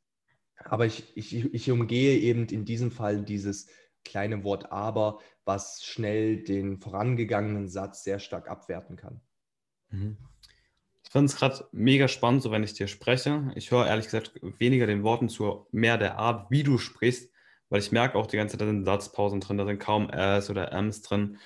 aber 0.64 0.86
ich, 0.86 1.16
ich, 1.16 1.34
ich 1.34 1.70
umgehe 1.70 2.18
eben 2.18 2.46
in 2.46 2.64
diesem 2.64 2.90
Fall 2.90 3.22
dieses 3.22 3.68
kleine 4.04 4.44
Wort 4.44 4.72
aber, 4.72 5.20
was 5.44 5.84
schnell 5.84 6.42
den 6.42 6.78
vorangegangenen 6.78 7.68
Satz 7.68 8.04
sehr 8.04 8.18
stark 8.18 8.48
abwerten 8.48 8.96
kann. 8.96 9.20
Mhm. 9.90 10.16
Ich 11.04 11.10
finde 11.12 11.26
es 11.26 11.36
gerade 11.36 11.68
mega 11.72 12.08
spannend, 12.08 12.42
so 12.42 12.50
wenn 12.50 12.64
ich 12.64 12.74
dir 12.74 12.88
spreche. 12.88 13.52
Ich 13.54 13.70
höre 13.70 13.86
ehrlich 13.86 14.06
gesagt 14.06 14.32
weniger 14.42 14.86
den 14.86 15.02
Worten 15.04 15.28
zu, 15.28 15.66
mehr 15.70 15.98
der 15.98 16.18
Art, 16.18 16.50
wie 16.50 16.62
du 16.62 16.78
sprichst, 16.78 17.30
weil 17.68 17.80
ich 17.80 17.92
merke 17.92 18.16
auch 18.18 18.26
die 18.26 18.36
ganze 18.36 18.52
Zeit, 18.52 18.62
da 18.62 18.66
sind 18.66 18.84
Satzpausen 18.84 19.40
drin, 19.40 19.58
da 19.58 19.66
sind 19.66 19.78
kaum 19.78 20.10
S 20.10 20.50
oder 20.50 20.72
Ms 20.72 21.02
drin. 21.02 21.38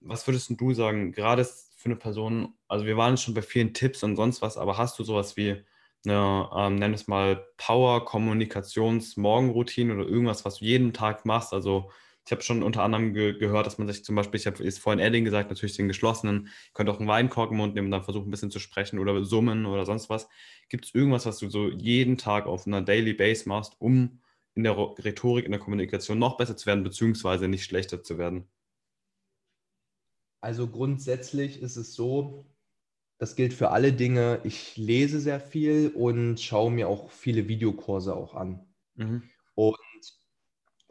Was 0.00 0.26
würdest 0.26 0.50
du 0.50 0.74
sagen, 0.74 1.12
gerade 1.12 1.44
für 1.44 1.86
eine 1.86 1.96
Person, 1.96 2.54
also 2.68 2.84
wir 2.86 2.96
waren 2.96 3.16
schon 3.16 3.34
bei 3.34 3.42
vielen 3.42 3.74
Tipps 3.74 4.02
und 4.02 4.16
sonst 4.16 4.42
was, 4.42 4.56
aber 4.56 4.78
hast 4.78 4.98
du 4.98 5.04
sowas 5.04 5.36
wie 5.36 5.64
eine, 6.04 6.48
ähm, 6.56 6.74
nenn 6.76 6.94
es 6.94 7.06
mal 7.08 7.46
Power-Kommunikations-Morgenroutine 7.58 9.94
oder 9.94 10.04
irgendwas, 10.04 10.44
was 10.44 10.58
du 10.58 10.64
jeden 10.64 10.92
Tag 10.92 11.24
machst? 11.24 11.52
Also 11.52 11.90
ich 12.24 12.32
habe 12.32 12.42
schon 12.42 12.62
unter 12.62 12.84
anderem 12.84 13.14
ge 13.14 13.36
gehört, 13.38 13.66
dass 13.66 13.78
man 13.78 13.88
sich 13.88 14.04
zum 14.04 14.14
Beispiel, 14.14 14.38
ich 14.38 14.46
habe 14.46 14.62
es 14.62 14.78
vorhin 14.78 15.00
Edding 15.00 15.24
gesagt, 15.24 15.50
natürlich 15.50 15.76
den 15.76 15.88
geschlossenen, 15.88 16.46
ihr 16.46 16.72
könnt 16.72 16.88
auch 16.88 16.98
einen 16.98 17.08
Weinkork 17.08 17.50
im 17.50 17.56
Mund 17.56 17.74
nehmen 17.74 17.88
und 17.88 17.92
dann 17.92 18.04
versuchen, 18.04 18.28
ein 18.28 18.30
bisschen 18.30 18.52
zu 18.52 18.60
sprechen 18.60 18.98
oder 18.98 19.24
summen 19.24 19.66
oder 19.66 19.84
sonst 19.86 20.08
was. 20.08 20.28
Gibt 20.68 20.84
es 20.86 20.94
irgendwas, 20.94 21.26
was 21.26 21.38
du 21.38 21.50
so 21.50 21.68
jeden 21.68 22.18
Tag 22.18 22.46
auf 22.46 22.66
einer 22.66 22.82
Daily 22.82 23.12
Base 23.12 23.48
machst, 23.48 23.74
um 23.80 24.20
in 24.54 24.64
der 24.64 24.76
Rhetorik, 24.76 25.44
in 25.44 25.52
der 25.52 25.60
Kommunikation 25.60 26.18
noch 26.18 26.36
besser 26.36 26.56
zu 26.56 26.66
werden, 26.66 26.84
beziehungsweise 26.84 27.48
nicht 27.48 27.64
schlechter 27.64 28.02
zu 28.02 28.18
werden? 28.18 28.48
Also 30.40 30.66
grundsätzlich 30.66 31.62
ist 31.62 31.76
es 31.76 31.94
so, 31.94 32.44
das 33.18 33.36
gilt 33.36 33.54
für 33.54 33.70
alle 33.70 33.92
Dinge. 33.92 34.40
Ich 34.42 34.76
lese 34.76 35.20
sehr 35.20 35.40
viel 35.40 35.92
und 35.94 36.40
schaue 36.40 36.72
mir 36.72 36.88
auch 36.88 37.10
viele 37.10 37.46
Videokurse 37.46 38.16
auch 38.16 38.34
an. 38.34 38.66
Mhm. 38.96 39.22
Und 39.54 39.76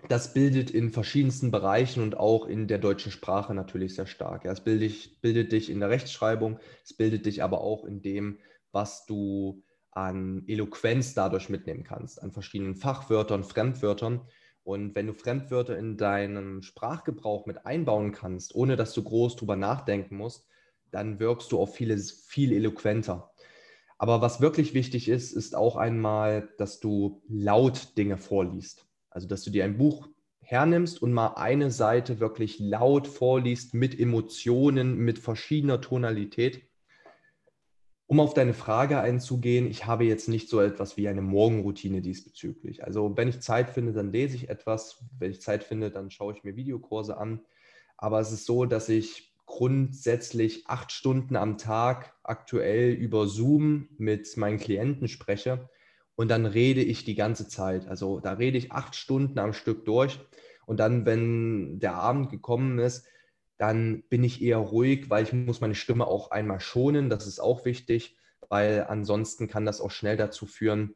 das 0.08 0.34
bildet 0.34 0.72
in 0.72 0.90
verschiedensten 0.90 1.52
Bereichen 1.52 2.02
und 2.02 2.18
auch 2.18 2.48
in 2.48 2.68
der 2.68 2.78
deutschen 2.78 3.12
Sprache 3.12 3.54
natürlich 3.54 3.96
sehr 3.96 4.08
stark. 4.08 4.46
Ja, 4.46 4.52
es 4.54 4.64
bildet, 4.64 5.22
bildet 5.22 5.52
dich 5.52 5.70
in 5.70 5.80
der 5.80 5.90
Rechtschreibung, 5.90 6.60
es 6.84 6.94
bildet 6.94 7.26
dich 7.26 7.44
aber 7.44 7.62
auch 7.62 7.86
in 7.86 8.02
dem, 8.02 8.40
was 8.72 9.06
du 9.06 9.62
an 9.92 10.44
Eloquenz 10.48 11.14
dadurch 11.14 11.50
mitnehmen 11.50 11.84
kannst, 11.84 12.22
an 12.22 12.32
verschiedenen 12.32 12.76
Fachwörtern, 12.76 13.44
Fremdwörtern. 13.44 14.22
Und 14.64 14.96
wenn 14.96 15.08
du 15.08 15.14
Fremdwörter 15.14 15.78
in 15.78 15.98
deinem 15.98 16.62
Sprachgebrauch 16.62 17.46
mit 17.46 17.66
einbauen 17.66 18.12
kannst, 18.12 18.56
ohne 18.56 18.76
dass 18.76 18.94
du 18.94 19.04
groß 19.04 19.36
drüber 19.36 19.56
nachdenken 19.56 20.16
musst, 20.18 20.48
dann 20.92 21.20
wirkst 21.20 21.52
du 21.52 21.60
auch 21.60 21.70
vieles 21.70 22.12
viel 22.12 22.52
eloquenter. 22.52 23.32
Aber 23.98 24.22
was 24.22 24.42
wirklich 24.42 24.74
wichtig 24.74 25.08
ist, 25.08 25.32
ist 25.32 25.56
auch 25.56 25.76
einmal, 25.76 26.50
dass 26.58 26.80
du 26.80 27.22
laut 27.28 27.98
Dinge 27.98 28.18
vorliest. 28.18 28.88
Also, 29.10 29.28
dass 29.28 29.44
du 29.44 29.52
dir 29.52 29.64
ein 29.64 29.78
Buch 29.78 30.10
hernimmst 30.40 31.02
und 31.02 31.14
mal 31.14 31.36
eine 31.36 31.70
Seite 31.70 32.20
wirklich 32.20 32.60
laut 32.60 33.08
vorliest 33.08 33.74
mit 33.74 34.00
Emotionen, 34.00 34.98
mit 34.98 35.20
verschiedener 35.20 35.82
Tonalität. 35.82 36.64
Um 38.12 38.20
auf 38.20 38.34
deine 38.34 38.54
Frage 38.54 39.00
einzugehen, 39.00 39.72
ich 39.72 39.86
habe 39.86 40.04
jetzt 40.04 40.28
nicht 40.28 40.50
so 40.50 40.60
etwas 40.60 40.98
wie 40.98 41.08
eine 41.08 41.22
Morgenroutine 41.22 42.02
diesbezüglich. 42.02 42.84
Also 42.84 43.16
wenn 43.16 43.30
ich 43.30 43.40
Zeit 43.40 43.70
finde, 43.70 43.94
dann 43.94 44.12
lese 44.12 44.36
ich 44.36 44.50
etwas. 44.50 45.02
Wenn 45.18 45.32
ich 45.32 45.40
Zeit 45.40 45.64
finde, 45.64 45.92
dann 45.92 46.12
schaue 46.12 46.34
ich 46.34 46.44
mir 46.44 46.58
Videokurse 46.58 47.16
an. 47.16 47.40
Aber 47.96 48.20
es 48.20 48.34
ist 48.34 48.46
so, 48.46 48.66
dass 48.66 48.90
ich 48.90 49.34
grundsätzlich 49.46 50.68
acht 50.68 50.92
Stunden 50.92 51.38
am 51.38 51.58
Tag 51.58 52.14
aktuell 52.22 52.92
über 52.92 53.28
Zoom 53.28 53.88
mit 53.98 54.36
meinen 54.36 54.60
Klienten 54.60 55.08
spreche 55.08 55.70
und 56.18 56.30
dann 56.30 56.46
rede 56.46 56.82
ich 56.84 57.06
die 57.06 57.16
ganze 57.16 57.48
Zeit. 57.48 57.88
Also 57.88 58.20
da 58.20 58.34
rede 58.34 58.58
ich 58.58 58.74
acht 58.74 58.98
Stunden 58.98 59.40
am 59.40 59.54
Stück 59.54 59.86
durch 59.86 60.20
und 60.66 60.82
dann, 60.82 61.06
wenn 61.06 61.80
der 61.80 61.94
Abend 61.94 62.30
gekommen 62.30 62.78
ist, 62.78 63.06
dann 63.62 64.02
bin 64.10 64.24
ich 64.24 64.42
eher 64.42 64.58
ruhig, 64.58 65.12
weil 65.12 65.24
ich 65.24 65.34
muss 65.34 65.62
meine 65.62 65.76
Stimme 65.76 66.08
auch 66.08 66.32
einmal 66.32 66.60
schonen. 66.60 67.12
Das 67.12 67.28
ist 67.28 67.40
auch 67.40 67.64
wichtig, 67.64 68.18
weil 68.50 68.86
ansonsten 68.90 69.48
kann 69.48 69.68
das 69.68 69.82
auch 69.82 69.92
schnell 69.92 70.18
dazu 70.18 70.48
führen, 70.48 70.96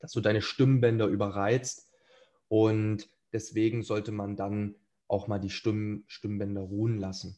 dass 0.00 0.10
du 0.10 0.20
deine 0.20 0.42
Stimmbänder 0.42 1.06
überreizt 1.06 1.92
und 2.48 3.08
deswegen 3.32 3.84
sollte 3.84 4.10
man 4.10 4.34
dann 4.34 4.74
auch 5.06 5.28
mal 5.28 5.38
die 5.38 5.48
Stimm 5.48 6.02
Stimmbänder 6.08 6.62
ruhen 6.62 6.98
lassen. 6.98 7.36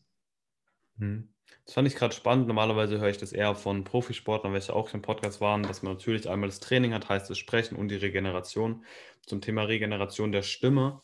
Mhm. 0.97 1.29
Das 1.67 1.75
fand 1.75 1.87
ich 1.87 1.95
gerade 1.95 2.15
spannend. 2.15 2.47
Normalerweise 2.49 2.99
höre 2.99 3.11
ich 3.11 3.19
das 3.19 3.33
eher 3.35 3.55
von 3.55 3.85
Profisportlern, 3.85 4.55
welche 4.55 4.75
auch 4.75 4.95
im 4.95 5.03
Podcast 5.03 5.43
waren, 5.43 5.63
dass 5.63 5.83
man 5.83 5.93
natürlich 5.93 6.27
einmal 6.27 6.49
das 6.49 6.61
Training 6.61 6.95
hat, 6.95 7.11
heißt 7.11 7.29
das 7.29 7.37
Sprechen 7.37 7.77
und 7.77 7.89
die 7.89 7.97
Regeneration. 7.97 8.83
Zum 9.27 9.43
Thema 9.43 9.65
Regeneration 9.65 10.33
der 10.33 10.43
Stimme. 10.43 11.03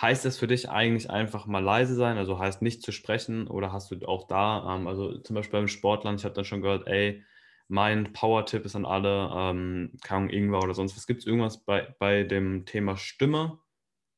Heißt 0.00 0.24
es 0.24 0.38
für 0.38 0.46
dich 0.46 0.70
eigentlich 0.70 1.10
einfach 1.10 1.46
mal 1.46 1.62
leise 1.62 1.94
sein, 1.94 2.16
also 2.16 2.38
heißt 2.38 2.62
nicht 2.62 2.82
zu 2.82 2.92
sprechen 2.92 3.46
oder 3.46 3.72
hast 3.72 3.90
du 3.90 4.06
auch 4.06 4.26
da, 4.26 4.74
ähm, 4.74 4.86
also 4.86 5.18
zum 5.18 5.34
Beispiel 5.34 5.60
beim 5.60 5.68
Sportlern, 5.68 6.16
ich 6.16 6.24
habe 6.24 6.34
dann 6.34 6.44
schon 6.44 6.62
gehört, 6.62 6.86
ey, 6.86 7.22
mein 7.68 8.12
Power-Tipp 8.12 8.64
ist 8.64 8.76
an 8.76 8.84
alle, 8.84 9.30
ähm, 9.34 9.92
Kang 10.02 10.28
Ingwer 10.28 10.62
oder 10.62 10.74
sonst 10.74 10.96
was. 10.96 11.06
Gibt 11.06 11.20
es 11.20 11.26
irgendwas 11.26 11.64
bei, 11.64 11.94
bei 11.98 12.22
dem 12.22 12.66
Thema 12.66 12.96
Stimme, 12.96 13.60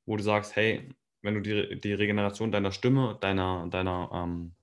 wo 0.07 0.17
du 0.17 0.23
sagst, 0.23 0.57
hey, 0.57 0.93
wenn 1.23 1.35
du 1.35 1.41
die, 1.41 1.81
die 1.81 1.93
Regeneration 1.93 2.53
deiner 2.53 2.73
Stimme, 2.73 3.17
deiner, 3.21 3.69
deiner 3.69 4.11
ähm, 4.13 4.55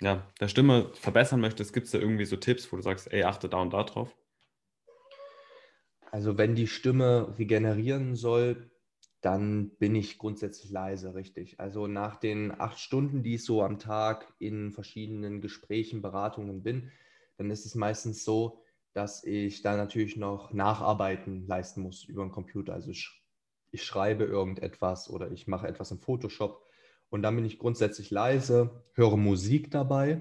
ja, 0.00 0.26
der 0.40 0.48
Stimme 0.48 0.90
verbessern 0.94 1.40
möchtest, 1.40 1.72
gibt 1.72 1.86
es 1.86 1.92
da 1.92 1.98
irgendwie 1.98 2.24
so 2.24 2.36
Tipps, 2.36 2.70
wo 2.72 2.76
du 2.76 2.82
sagst, 2.82 3.12
ey, 3.12 3.24
achte 3.24 3.48
da 3.48 3.58
und 3.58 3.72
da 3.72 3.82
drauf? 3.82 4.14
Also 6.10 6.38
wenn 6.38 6.54
die 6.54 6.68
Stimme 6.68 7.34
regenerieren 7.38 8.14
soll, 8.14 8.70
dann 9.24 9.70
bin 9.78 9.94
ich 9.94 10.18
grundsätzlich 10.18 10.70
leise, 10.70 11.14
richtig. 11.14 11.58
Also 11.58 11.86
nach 11.86 12.16
den 12.16 12.52
acht 12.60 12.78
Stunden, 12.78 13.22
die 13.22 13.36
ich 13.36 13.44
so 13.44 13.62
am 13.62 13.78
Tag 13.78 14.34
in 14.38 14.70
verschiedenen 14.70 15.40
Gesprächen, 15.40 16.02
Beratungen 16.02 16.62
bin, 16.62 16.90
dann 17.38 17.50
ist 17.50 17.64
es 17.64 17.74
meistens 17.74 18.22
so, 18.22 18.62
dass 18.92 19.24
ich 19.24 19.62
da 19.62 19.78
natürlich 19.78 20.16
noch 20.16 20.52
Nacharbeiten 20.52 21.46
leisten 21.46 21.80
muss 21.80 22.04
über 22.04 22.22
den 22.22 22.32
Computer. 22.32 22.74
Also 22.74 22.90
ich, 22.90 23.22
ich 23.70 23.82
schreibe 23.82 24.24
irgendetwas 24.24 25.08
oder 25.08 25.30
ich 25.30 25.46
mache 25.46 25.68
etwas 25.68 25.90
im 25.90 26.00
Photoshop 26.00 26.62
und 27.08 27.22
dann 27.22 27.34
bin 27.34 27.46
ich 27.46 27.58
grundsätzlich 27.58 28.10
leise, 28.10 28.84
höre 28.92 29.16
Musik 29.16 29.70
dabei. 29.70 30.20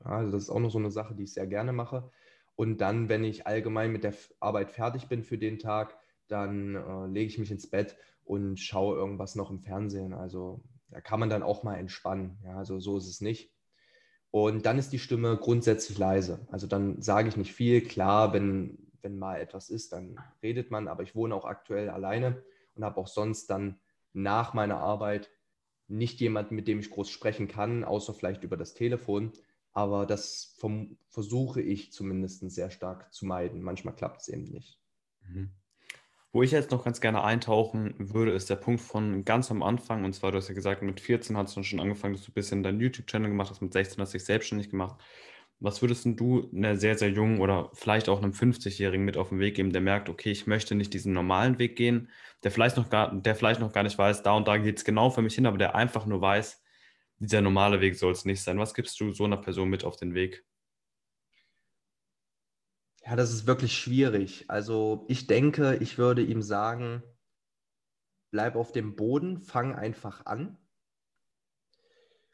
Also 0.00 0.32
das 0.32 0.42
ist 0.42 0.50
auch 0.50 0.60
noch 0.60 0.70
so 0.70 0.78
eine 0.78 0.90
Sache, 0.90 1.14
die 1.14 1.24
ich 1.24 1.32
sehr 1.32 1.46
gerne 1.46 1.72
mache. 1.72 2.10
Und 2.56 2.82
dann, 2.82 3.08
wenn 3.08 3.24
ich 3.24 3.46
allgemein 3.46 3.90
mit 3.90 4.04
der 4.04 4.14
Arbeit 4.38 4.70
fertig 4.70 5.08
bin 5.08 5.22
für 5.22 5.38
den 5.38 5.58
Tag, 5.58 5.96
dann 6.28 6.74
äh, 6.74 7.06
lege 7.06 7.28
ich 7.28 7.38
mich 7.38 7.50
ins 7.50 7.68
Bett 7.68 7.96
und 8.24 8.58
schaue 8.58 8.96
irgendwas 8.96 9.34
noch 9.34 9.50
im 9.50 9.60
Fernsehen. 9.60 10.12
Also 10.12 10.62
da 10.90 11.00
kann 11.00 11.20
man 11.20 11.30
dann 11.30 11.42
auch 11.42 11.62
mal 11.62 11.76
entspannen. 11.76 12.38
Ja, 12.44 12.56
also 12.56 12.78
so 12.80 12.96
ist 12.96 13.08
es 13.08 13.20
nicht. 13.20 13.52
Und 14.30 14.66
dann 14.66 14.78
ist 14.78 14.92
die 14.92 14.98
Stimme 14.98 15.36
grundsätzlich 15.38 15.98
leise. 15.98 16.46
Also 16.50 16.66
dann 16.66 17.00
sage 17.00 17.28
ich 17.28 17.36
nicht 17.36 17.54
viel. 17.54 17.80
Klar, 17.80 18.32
wenn, 18.32 18.78
wenn 19.00 19.18
mal 19.18 19.40
etwas 19.40 19.70
ist, 19.70 19.92
dann 19.92 20.16
redet 20.42 20.70
man. 20.70 20.88
Aber 20.88 21.02
ich 21.02 21.14
wohne 21.14 21.34
auch 21.34 21.46
aktuell 21.46 21.88
alleine 21.88 22.42
und 22.74 22.84
habe 22.84 23.00
auch 23.00 23.06
sonst 23.06 23.48
dann 23.48 23.80
nach 24.12 24.52
meiner 24.52 24.78
Arbeit 24.78 25.30
nicht 25.86 26.20
jemand, 26.20 26.50
mit 26.50 26.68
dem 26.68 26.80
ich 26.80 26.90
groß 26.90 27.08
sprechen 27.08 27.48
kann, 27.48 27.84
außer 27.84 28.12
vielleicht 28.12 28.44
über 28.44 28.58
das 28.58 28.74
Telefon. 28.74 29.32
Aber 29.72 30.04
das 30.04 30.54
vom, 30.58 30.98
versuche 31.08 31.62
ich 31.62 31.92
zumindest 31.92 32.48
sehr 32.50 32.70
stark 32.70 33.12
zu 33.14 33.24
meiden. 33.24 33.62
Manchmal 33.62 33.94
klappt 33.94 34.20
es 34.20 34.28
eben 34.28 34.44
nicht. 34.44 34.78
Mhm. 35.26 35.52
Wo 36.32 36.42
ich 36.42 36.50
jetzt 36.50 36.70
noch 36.70 36.84
ganz 36.84 37.00
gerne 37.00 37.24
eintauchen 37.24 37.94
würde, 37.98 38.32
ist 38.32 38.50
der 38.50 38.56
Punkt 38.56 38.82
von 38.82 39.24
ganz 39.24 39.50
am 39.50 39.62
Anfang. 39.62 40.04
Und 40.04 40.12
zwar, 40.14 40.30
du 40.30 40.36
hast 40.38 40.48
ja 40.48 40.54
gesagt, 40.54 40.82
mit 40.82 41.00
14 41.00 41.36
hast 41.36 41.56
du 41.56 41.62
schon 41.62 41.80
angefangen, 41.80 42.14
dass 42.14 42.24
du 42.24 42.30
ein 42.30 42.34
bisschen 42.34 42.62
deinen 42.62 42.80
YouTube-Channel 42.80 43.30
gemacht 43.30 43.50
hast, 43.50 43.62
mit 43.62 43.72
16 43.72 44.00
hast 44.00 44.12
du 44.12 44.18
dich 44.18 44.26
selbstständig 44.26 44.68
gemacht. 44.70 45.00
Was 45.60 45.82
würdest 45.82 46.06
du 46.06 46.50
einer 46.54 46.76
sehr, 46.76 46.96
sehr 46.98 47.10
jungen 47.10 47.40
oder 47.40 47.70
vielleicht 47.74 48.08
auch 48.08 48.18
einem 48.22 48.32
50-Jährigen 48.32 49.04
mit 49.04 49.16
auf 49.16 49.30
den 49.30 49.40
Weg 49.40 49.56
geben, 49.56 49.72
der 49.72 49.80
merkt, 49.80 50.08
okay, 50.08 50.30
ich 50.30 50.46
möchte 50.46 50.74
nicht 50.74 50.94
diesen 50.94 51.12
normalen 51.14 51.58
Weg 51.58 51.76
gehen, 51.76 52.10
der 52.44 52.52
vielleicht 52.52 52.76
noch 52.76 52.90
gar, 52.90 53.12
der 53.14 53.34
vielleicht 53.34 53.60
noch 53.60 53.72
gar 53.72 53.82
nicht 53.82 53.98
weiß, 53.98 54.22
da 54.22 54.34
und 54.34 54.46
da 54.46 54.58
geht 54.58 54.78
es 54.78 54.84
genau 54.84 55.10
für 55.10 55.22
mich 55.22 55.34
hin, 55.34 55.46
aber 55.46 55.58
der 55.58 55.74
einfach 55.74 56.06
nur 56.06 56.20
weiß, 56.20 56.62
dieser 57.18 57.40
normale 57.42 57.80
Weg 57.80 57.96
soll 57.96 58.12
es 58.12 58.24
nicht 58.24 58.42
sein. 58.42 58.58
Was 58.58 58.74
gibst 58.74 59.00
du 59.00 59.12
so 59.12 59.24
einer 59.24 59.38
Person 59.38 59.70
mit 59.70 59.84
auf 59.84 59.96
den 59.96 60.14
Weg? 60.14 60.44
Ja, 63.08 63.16
das 63.16 63.32
ist 63.32 63.46
wirklich 63.46 63.78
schwierig. 63.78 64.44
Also 64.48 65.06
ich 65.08 65.26
denke, 65.26 65.76
ich 65.80 65.96
würde 65.96 66.22
ihm 66.22 66.42
sagen, 66.42 67.02
bleib 68.30 68.54
auf 68.54 68.70
dem 68.70 68.96
Boden, 68.96 69.40
fang 69.40 69.74
einfach 69.74 70.26
an. 70.26 70.58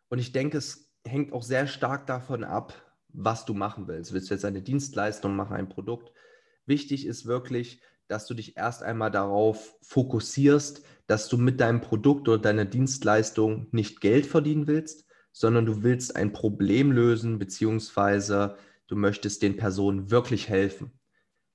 Und 0.08 0.18
ich 0.18 0.32
denke, 0.32 0.58
es 0.58 0.92
hängt 1.06 1.32
auch 1.32 1.44
sehr 1.44 1.68
stark 1.68 2.08
davon 2.08 2.42
ab, 2.42 2.74
was 3.06 3.44
du 3.44 3.54
machen 3.54 3.86
willst. 3.86 4.12
Willst 4.12 4.30
du 4.30 4.34
jetzt 4.34 4.44
eine 4.44 4.62
Dienstleistung 4.62 5.36
machen, 5.36 5.54
ein 5.54 5.68
Produkt? 5.68 6.10
Wichtig 6.66 7.06
ist 7.06 7.24
wirklich, 7.24 7.80
dass 8.08 8.26
du 8.26 8.34
dich 8.34 8.56
erst 8.56 8.82
einmal 8.82 9.12
darauf 9.12 9.78
fokussierst, 9.82 10.84
dass 11.06 11.28
du 11.28 11.38
mit 11.38 11.60
deinem 11.60 11.82
Produkt 11.82 12.28
oder 12.28 12.42
deiner 12.42 12.64
Dienstleistung 12.64 13.68
nicht 13.70 14.00
Geld 14.00 14.26
verdienen 14.26 14.66
willst, 14.66 15.06
sondern 15.30 15.66
du 15.66 15.84
willst 15.84 16.16
ein 16.16 16.32
Problem 16.32 16.90
lösen, 16.90 17.38
beziehungsweise 17.38 18.56
du 18.86 18.96
möchtest 18.96 19.42
den 19.42 19.56
Personen 19.56 20.10
wirklich 20.10 20.48
helfen. 20.48 20.98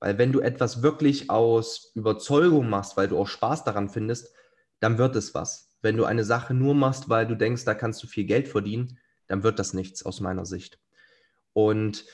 Weil 0.00 0.18
wenn 0.18 0.32
du 0.32 0.40
etwas 0.40 0.82
wirklich 0.82 1.30
aus 1.30 1.92
Überzeugung 1.94 2.68
machst, 2.68 2.96
weil 2.96 3.08
du 3.08 3.18
auch 3.18 3.28
Spaß 3.28 3.64
daran 3.64 3.90
findest, 3.90 4.34
dann 4.80 4.98
wird 4.98 5.14
es 5.16 5.34
was. 5.34 5.76
Wenn 5.82 5.96
du 5.96 6.04
eine 6.04 6.24
Sache 6.24 6.54
nur 6.54 6.74
machst, 6.74 7.08
weil 7.08 7.26
du 7.26 7.36
denkst, 7.36 7.64
da 7.64 7.74
kannst 7.74 8.02
du 8.02 8.06
viel 8.06 8.24
Geld 8.24 8.48
verdienen, 8.48 8.98
dann 9.26 9.42
wird 9.42 9.58
das 9.58 9.74
nichts 9.74 10.04
aus 10.04 10.20
meiner 10.20 10.46
Sicht. 10.46 10.80
Und 11.52 12.04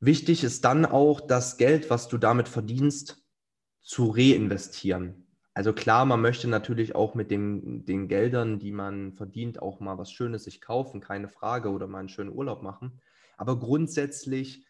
wichtig 0.00 0.44
ist 0.44 0.64
dann 0.64 0.84
auch, 0.84 1.20
das 1.20 1.56
Geld, 1.56 1.90
was 1.90 2.08
du 2.08 2.18
damit 2.18 2.48
verdienst, 2.48 3.22
zu 3.80 4.10
reinvestieren. 4.10 5.26
Also 5.54 5.72
klar, 5.72 6.04
man 6.06 6.20
möchte 6.20 6.48
natürlich 6.48 6.94
auch 6.94 7.14
mit 7.14 7.30
den, 7.30 7.84
den 7.84 8.08
Geldern, 8.08 8.58
die 8.58 8.72
man 8.72 9.12
verdient, 9.12 9.60
auch 9.60 9.80
mal 9.80 9.98
was 9.98 10.10
Schönes 10.10 10.44
sich 10.44 10.60
kaufen, 10.60 11.00
keine 11.00 11.28
Frage, 11.28 11.70
oder 11.70 11.86
mal 11.86 11.98
einen 11.98 12.08
schönen 12.08 12.32
Urlaub 12.32 12.62
machen. 12.62 13.00
Aber 13.42 13.58
grundsätzlich 13.58 14.64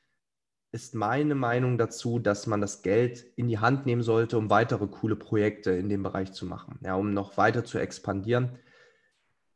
ist 0.73 0.95
meine 0.95 1.35
Meinung 1.35 1.77
dazu, 1.77 2.19
dass 2.19 2.47
man 2.47 2.63
das 2.63 2.81
Geld 2.81 3.23
in 3.37 3.47
die 3.47 3.59
Hand 3.59 3.85
nehmen 3.85 4.01
sollte, 4.01 4.39
um 4.39 4.49
weitere 4.49 4.87
coole 4.87 5.15
Projekte 5.15 5.73
in 5.73 5.91
dem 5.91 6.03
Bereich 6.03 6.33
zu 6.33 6.47
machen, 6.47 6.79
ja, 6.83 6.95
um 6.95 7.13
noch 7.13 7.37
weiter 7.37 7.67
zu 7.67 7.77
expandieren. 7.77 8.59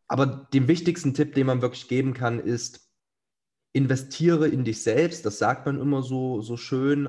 Aber 0.07 0.47
den 0.53 0.69
wichtigsten 0.69 1.15
Tipp, 1.15 1.33
den 1.33 1.47
man 1.47 1.63
wirklich 1.63 1.89
geben 1.89 2.13
kann, 2.13 2.39
ist, 2.39 2.93
investiere 3.73 4.49
in 4.49 4.65
dich 4.65 4.83
selbst, 4.83 5.25
das 5.25 5.39
sagt 5.39 5.65
man 5.65 5.81
immer 5.81 6.03
so, 6.03 6.43
so 6.43 6.59
schön. 6.59 7.09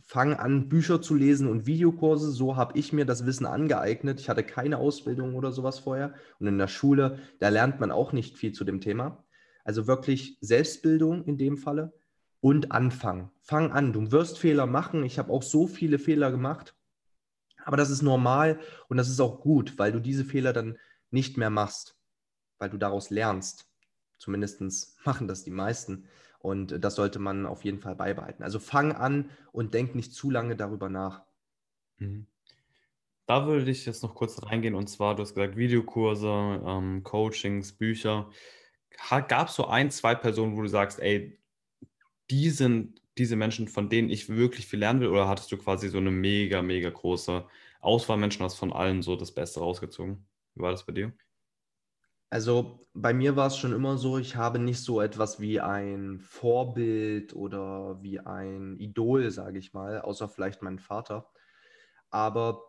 Fang 0.00 0.34
an, 0.34 0.68
Bücher 0.68 1.02
zu 1.02 1.16
lesen 1.16 1.48
und 1.48 1.66
Videokurse. 1.66 2.30
So 2.30 2.54
habe 2.54 2.78
ich 2.78 2.92
mir 2.92 3.04
das 3.04 3.26
Wissen 3.26 3.46
angeeignet. 3.46 4.20
Ich 4.20 4.28
hatte 4.28 4.44
keine 4.44 4.78
Ausbildung 4.78 5.34
oder 5.34 5.50
sowas 5.50 5.80
vorher. 5.80 6.14
Und 6.38 6.46
in 6.46 6.58
der 6.58 6.68
Schule, 6.68 7.18
da 7.40 7.48
lernt 7.48 7.80
man 7.80 7.90
auch 7.90 8.12
nicht 8.12 8.38
viel 8.38 8.52
zu 8.52 8.62
dem 8.62 8.80
Thema. 8.80 9.24
Also 9.64 9.86
wirklich 9.86 10.38
Selbstbildung 10.40 11.24
in 11.24 11.38
dem 11.38 11.56
Falle 11.56 11.92
und 12.40 12.72
anfangen. 12.72 13.30
Fang 13.40 13.72
an. 13.72 13.92
Du 13.92 14.10
wirst 14.10 14.38
Fehler 14.38 14.66
machen. 14.66 15.04
Ich 15.04 15.18
habe 15.18 15.32
auch 15.32 15.42
so 15.42 15.66
viele 15.66 15.98
Fehler 15.98 16.30
gemacht. 16.30 16.74
Aber 17.64 17.76
das 17.76 17.90
ist 17.90 18.02
normal 18.02 18.58
und 18.88 18.96
das 18.96 19.08
ist 19.08 19.20
auch 19.20 19.40
gut, 19.40 19.78
weil 19.78 19.92
du 19.92 20.00
diese 20.00 20.24
Fehler 20.24 20.52
dann 20.52 20.78
nicht 21.10 21.36
mehr 21.36 21.50
machst, 21.50 21.96
weil 22.58 22.70
du 22.70 22.76
daraus 22.76 23.10
lernst. 23.10 23.68
Zumindest 24.18 24.96
machen 25.04 25.28
das 25.28 25.44
die 25.44 25.50
meisten. 25.50 26.06
Und 26.40 26.84
das 26.84 26.96
sollte 26.96 27.20
man 27.20 27.46
auf 27.46 27.64
jeden 27.64 27.78
Fall 27.78 27.94
beibehalten. 27.94 28.42
Also 28.42 28.58
fang 28.58 28.92
an 28.92 29.30
und 29.52 29.74
denk 29.74 29.94
nicht 29.94 30.12
zu 30.12 30.28
lange 30.28 30.56
darüber 30.56 30.88
nach. 30.88 31.22
Mhm. 31.98 32.26
Da 33.26 33.46
würde 33.46 33.70
ich 33.70 33.86
jetzt 33.86 34.02
noch 34.02 34.16
kurz 34.16 34.42
reingehen. 34.42 34.74
Und 34.74 34.88
zwar, 34.88 35.14
du 35.14 35.22
hast 35.22 35.34
gesagt, 35.34 35.56
Videokurse, 35.56 36.26
ähm, 36.66 37.04
Coachings, 37.04 37.72
Bücher. 37.72 38.28
Gab 39.28 39.48
es 39.48 39.54
so 39.54 39.66
ein, 39.66 39.90
zwei 39.90 40.14
Personen, 40.14 40.56
wo 40.56 40.62
du 40.62 40.68
sagst, 40.68 41.00
ey, 41.00 41.38
die 42.30 42.50
sind 42.50 43.00
diese 43.18 43.36
Menschen, 43.36 43.68
von 43.68 43.88
denen 43.88 44.08
ich 44.08 44.28
wirklich 44.28 44.66
viel 44.66 44.78
lernen 44.78 45.00
will? 45.00 45.08
Oder 45.08 45.28
hattest 45.28 45.52
du 45.52 45.58
quasi 45.58 45.88
so 45.88 45.98
eine 45.98 46.10
mega, 46.10 46.62
mega 46.62 46.90
große 46.90 47.46
Auswahl 47.80 48.16
Menschen, 48.16 48.42
hast 48.42 48.56
von 48.56 48.72
allen 48.72 49.02
so 49.02 49.16
das 49.16 49.32
Beste 49.32 49.60
rausgezogen? 49.60 50.26
Wie 50.54 50.62
war 50.62 50.70
das 50.70 50.86
bei 50.86 50.92
dir? 50.92 51.12
Also 52.30 52.88
bei 52.94 53.12
mir 53.12 53.36
war 53.36 53.48
es 53.48 53.58
schon 53.58 53.74
immer 53.74 53.98
so, 53.98 54.16
ich 54.16 54.36
habe 54.36 54.58
nicht 54.58 54.80
so 54.80 55.02
etwas 55.02 55.38
wie 55.38 55.60
ein 55.60 56.18
Vorbild 56.18 57.34
oder 57.34 58.02
wie 58.02 58.20
ein 58.20 58.78
Idol, 58.78 59.30
sage 59.30 59.58
ich 59.58 59.74
mal, 59.74 60.00
außer 60.00 60.30
vielleicht 60.30 60.62
mein 60.62 60.78
Vater. 60.78 61.30
Aber 62.08 62.62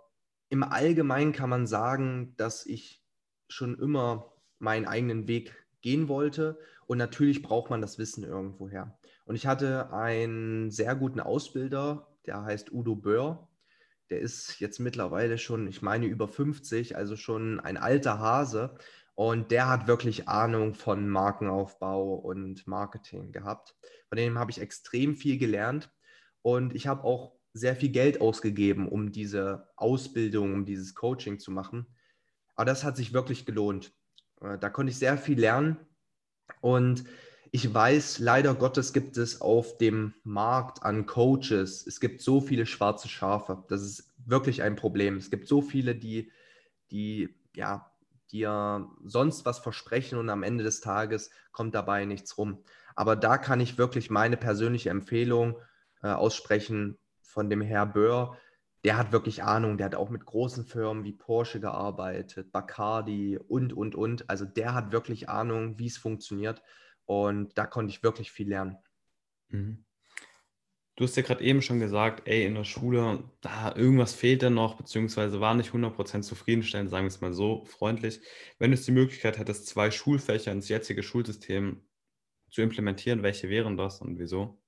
im 0.50 0.64
Allgemeinen 0.64 1.32
kann 1.32 1.50
man 1.50 1.66
sagen, 1.66 2.36
dass 2.36 2.66
ich 2.66 3.06
schon 3.48 3.80
immer 3.80 4.34
meinen 4.60 4.86
eigenen 4.86 5.30
Weg 5.30 5.63
gehen 5.84 6.08
wollte. 6.08 6.58
Und 6.88 6.98
natürlich 6.98 7.44
braucht 7.44 7.70
man 7.70 7.82
das 7.82 8.00
Wissen 8.00 8.24
irgendwoher. 8.24 8.98
Und 9.26 9.36
ich 9.36 9.46
hatte 9.46 9.94
einen 9.94 10.72
sehr 10.72 10.96
guten 10.96 11.20
Ausbilder, 11.20 12.08
der 12.26 12.44
heißt 12.44 12.74
Udo 12.74 12.96
Böhr. 12.96 13.48
Der 14.10 14.20
ist 14.20 14.60
jetzt 14.60 14.80
mittlerweile 14.80 15.38
schon, 15.38 15.68
ich 15.68 15.82
meine, 15.82 16.08
über 16.08 16.28
50, 16.28 16.98
also 16.98 17.16
schon 17.16 17.60
ein 17.60 17.78
alter 17.78 18.20
Hase. 18.20 18.76
Und 19.16 19.52
der 19.52 19.70
hat 19.70 19.88
wirklich 19.88 20.28
Ahnung 20.28 20.74
von 20.74 21.08
Markenaufbau 21.08 22.16
und 22.16 22.66
Marketing 22.66 23.32
gehabt. 23.32 23.76
Von 24.10 24.18
dem 24.18 24.40
habe 24.40 24.52
ich 24.52 24.60
extrem 24.60 25.16
viel 25.16 25.38
gelernt. 25.38 25.92
Und 26.42 26.76
ich 26.76 26.88
habe 26.88 27.04
auch 27.04 27.34
sehr 27.54 27.76
viel 27.76 27.90
Geld 27.90 28.20
ausgegeben, 28.20 28.88
um 28.88 29.12
diese 29.12 29.70
Ausbildung, 29.76 30.54
um 30.54 30.66
dieses 30.66 30.96
Coaching 30.96 31.40
zu 31.40 31.52
machen. 31.52 31.86
Aber 32.56 32.66
das 32.66 32.84
hat 32.84 32.98
sich 32.98 33.14
wirklich 33.14 33.46
gelohnt. 33.46 33.94
Äh, 34.44 34.58
da 34.60 34.70
konnte 34.70 34.92
ich 34.92 35.00
sehr 35.00 35.18
viel 35.18 35.40
lernen. 35.40 35.78
Und 36.62 37.06
ich 37.52 37.72
weiß, 37.72 38.20
leider 38.20 38.56
Gottes 38.56 38.94
gibt 38.94 39.18
es 39.18 39.42
auf 39.42 39.78
dem 39.78 40.14
Markt 40.24 40.84
an 40.84 41.06
Coaches, 41.06 41.86
es 41.86 42.00
gibt 42.00 42.22
so 42.22 42.42
viele 42.42 42.66
schwarze 42.66 43.08
Schafe. 43.08 43.64
Das 43.70 43.82
ist 43.82 44.12
wirklich 44.26 44.64
ein 44.64 44.76
Problem. 44.76 45.18
Es 45.18 45.30
gibt 45.30 45.48
so 45.48 45.62
viele, 45.62 45.96
die, 45.96 46.32
die 46.90 47.36
ja, 47.56 47.92
dir 48.32 48.90
sonst 49.04 49.46
was 49.46 49.60
versprechen 49.60 50.18
und 50.18 50.30
am 50.30 50.44
Ende 50.44 50.64
des 50.64 50.82
Tages 50.82 51.30
kommt 51.52 51.76
dabei 51.76 52.06
nichts 52.06 52.38
rum. 52.38 52.64
Aber 52.96 53.16
da 53.16 53.38
kann 53.38 53.60
ich 53.60 53.78
wirklich 53.78 54.10
meine 54.10 54.38
persönliche 54.38 54.90
Empfehlung 54.90 55.60
äh, 56.02 56.08
aussprechen 56.08 56.98
von 57.22 57.50
dem 57.50 57.62
Herr 57.62 57.86
Böhr. 57.86 58.38
Der 58.84 58.98
hat 58.98 59.12
wirklich 59.12 59.44
Ahnung, 59.44 59.78
der 59.78 59.86
hat 59.86 59.96
auch 59.96 60.10
mit 60.10 60.26
großen 60.26 60.66
Firmen 60.66 61.04
wie 61.04 61.14
Porsche 61.14 61.60
gearbeitet, 61.60 62.52
Bacardi 62.52 63.38
und, 63.38 63.72
und, 63.74 63.96
und. 63.96 64.30
Also 64.30 64.46
der 64.46 64.74
hat 64.74 64.92
wirklich 64.92 65.30
Ahnung, 65.30 65.80
wie 65.80 65.88
es 65.88 65.98
funktioniert. 65.98 66.62
Und 67.06 67.58
da 67.58 67.66
konnte 67.66 67.92
ich 67.92 68.04
wirklich 68.04 68.32
viel 68.32 68.50
lernen. 68.50 68.78
Mhm. 69.50 69.86
Du 70.96 71.06
hast 71.06 71.16
ja 71.16 71.24
gerade 71.24 71.44
eben 71.44 71.64
schon 71.64 71.80
gesagt, 71.80 72.28
ey, 72.28 72.46
in 72.46 72.54
der 72.54 72.66
Schule, 72.66 73.24
da 73.42 73.76
irgendwas 73.76 74.14
fehlt 74.14 74.44
da 74.44 74.52
noch, 74.52 74.76
beziehungsweise 74.76 75.42
war 75.42 75.56
nicht 75.56 75.72
100% 75.72 76.22
zufriedenstellend, 76.22 76.92
sagen 76.92 77.06
wir 77.06 77.08
es 77.08 77.20
mal 77.20 77.34
so 77.34 77.66
freundlich. 77.66 78.22
Wenn 78.60 78.70
du 78.70 78.76
es 78.76 78.86
die 78.86 78.92
Möglichkeit 78.92 79.40
hättest, 79.40 79.66
zwei 79.66 79.90
Schulfächer 79.90 80.52
ins 80.52 80.70
jetzige 80.70 81.02
Schulsystem 81.02 81.82
zu 82.52 82.62
implementieren, 82.62 83.24
welche 83.24 83.50
wären 83.50 83.76
das 83.76 84.02
und 84.02 84.20
wieso? 84.20 84.63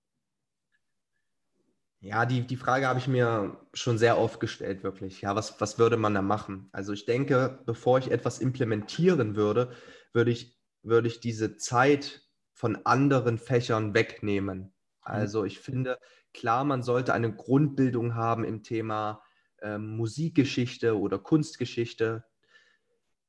Ja, 2.06 2.28
die, 2.28 2.46
die 2.46 2.56
Frage 2.56 2.88
habe 2.88 3.00
ich 3.00 3.08
mir 3.08 3.58
schon 3.74 3.98
sehr 3.98 4.20
oft 4.20 4.40
gestellt, 4.40 4.84
wirklich. 4.84 5.22
Ja, 5.22 5.36
was, 5.36 5.60
was 5.60 5.80
würde 5.80 5.98
man 5.98 6.14
da 6.14 6.22
machen? 6.22 6.70
Also 6.72 6.94
ich 6.94 7.06
denke, 7.06 7.58
bevor 7.66 7.98
ich 7.98 8.12
etwas 8.12 8.38
implementieren 8.38 9.36
würde, 9.36 9.72
würde 10.14 10.30
ich, 10.30 10.56
würde 10.84 11.08
ich 11.08 11.20
diese 11.20 11.58
Zeit 11.58 12.22
von 12.54 12.78
anderen 12.86 13.40
Fächern 13.40 13.96
wegnehmen. 13.96 14.60
Mhm. 14.60 14.72
Also 15.02 15.46
ich 15.46 15.58
finde, 15.58 15.98
klar, 16.32 16.64
man 16.64 16.84
sollte 16.84 17.12
eine 17.12 17.34
Grundbildung 17.34 18.14
haben 18.14 18.44
im 18.44 18.62
Thema 18.62 19.24
äh, 19.64 19.80
Musikgeschichte 19.80 21.00
oder 21.00 21.18
Kunstgeschichte, 21.18 22.24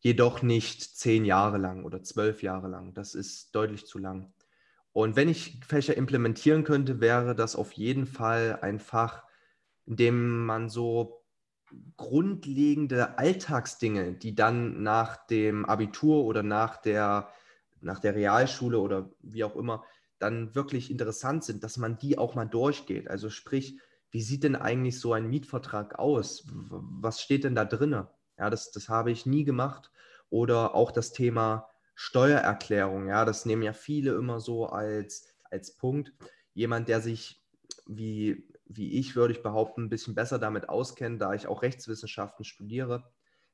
jedoch 0.00 0.42
nicht 0.42 0.82
zehn 0.98 1.24
Jahre 1.24 1.56
lang 1.56 1.86
oder 1.86 2.02
zwölf 2.02 2.42
Jahre 2.42 2.68
lang. 2.68 2.92
Das 2.92 3.14
ist 3.14 3.54
deutlich 3.54 3.86
zu 3.86 3.96
lang. 3.98 4.34
Und 4.96 5.14
wenn 5.14 5.28
ich 5.28 5.61
Fächer 5.62 5.94
implementieren 5.94 6.64
könnte, 6.64 7.00
wäre 7.00 7.35
das 7.35 7.54
auf 7.54 7.72
jeden 7.72 8.06
Fall 8.06 8.61
ein 8.62 8.80
Fach, 8.80 9.24
in 9.85 9.96
dem 9.96 10.46
man 10.46 10.70
so 10.70 11.22
grundlegende 11.98 13.18
Alltagsdinge, 13.18 14.14
die 14.14 14.35
dann 14.35 14.82
nach 14.82 15.26
dem 15.26 15.66
Abitur 15.66 16.24
oder 16.24 16.42
nach 16.42 16.78
der 16.78 17.28
nach 17.82 17.98
der 17.98 18.14
Realschule 18.14 18.78
oder 18.78 19.11
wie 19.20 19.44
auch 19.44 19.54
immer, 19.56 19.85
dann 20.18 20.54
wirklich 20.54 20.90
interessant 20.90 21.44
sind, 21.44 21.62
dass 21.62 21.76
man 21.76 21.98
die 21.98 22.16
auch 22.16 22.35
mal 22.35 22.46
durchgeht. 22.46 23.06
Also 23.11 23.28
sprich, 23.28 23.78
wie 24.11 24.22
sieht 24.22 24.44
denn 24.44 24.56
eigentlich 24.56 24.98
so 24.98 25.12
ein 25.12 25.28
Mietvertrag 25.28 25.98
aus? 25.98 26.46
Was 26.48 27.20
steht 27.20 27.44
denn 27.44 27.54
da 27.54 27.66
drin? 27.66 28.06
Ja, 28.38 28.48
das, 28.48 28.72
das 28.72 28.88
habe 28.88 29.11
ich 29.11 29.26
nie 29.26 29.44
gemacht. 29.44 29.90
Oder 30.30 30.74
auch 30.74 30.90
das 30.90 31.12
Thema 31.12 31.68
Steuererklärung. 31.96 33.09
Ja, 33.09 33.24
das 33.24 33.46
nehmen 33.46 33.62
ja 33.62 33.72
viele 33.72 34.14
immer 34.14 34.38
so 34.38 34.66
als, 34.66 35.26
als 35.50 35.76
Punkt. 35.76 36.12
Jemand, 36.52 36.88
der 36.88 37.00
sich 37.00 37.42
wie, 37.87 38.46
wie 38.66 38.98
ich, 38.98 39.16
würde 39.16 39.32
ich 39.32 39.42
behaupten, 39.42 39.85
ein 39.85 39.88
bisschen 39.88 40.14
besser 40.14 40.38
damit 40.38 40.68
auskennt, 40.68 41.20
da 41.20 41.32
ich 41.32 41.46
auch 41.46 41.62
Rechtswissenschaften 41.62 42.44
studiere. 42.44 43.11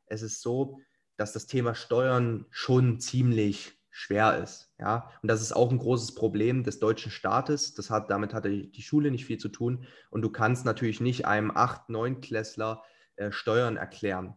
Es 0.07 0.23
ist 0.23 0.43
so, 0.43 0.81
dass 1.17 1.33
das 1.33 1.47
Thema 1.47 1.75
Steuern 1.75 2.47
schon 2.51 2.99
ziemlich 2.99 3.79
schwer 3.91 4.43
ist. 4.43 4.73
Ja? 4.79 5.11
Und 5.23 5.29
das 5.29 5.41
ist 5.41 5.53
auch 5.53 5.71
ein 5.71 5.79
großes 5.79 6.15
Problem 6.17 6.65
des 6.65 6.81
deutschen 6.81 7.13
Staates. 7.13 7.75
Das 7.75 7.91
hat, 7.91 8.11
damit 8.11 8.35
hat 8.35 8.45
die 8.45 8.83
Schule 8.83 9.13
nicht 9.13 9.27
viel 9.27 9.39
zu 9.39 9.51
tun. 9.51 9.87
Und 10.11 10.23
du 10.23 10.31
kannst 10.31 10.65
natürlich 10.65 11.01
nicht 11.01 11.27
einem 11.27 11.53
8-, 11.53 11.91
9-Klässler 11.91 12.83
äh, 13.17 13.31
Steuern 13.31 13.77
erklären. 13.77 14.35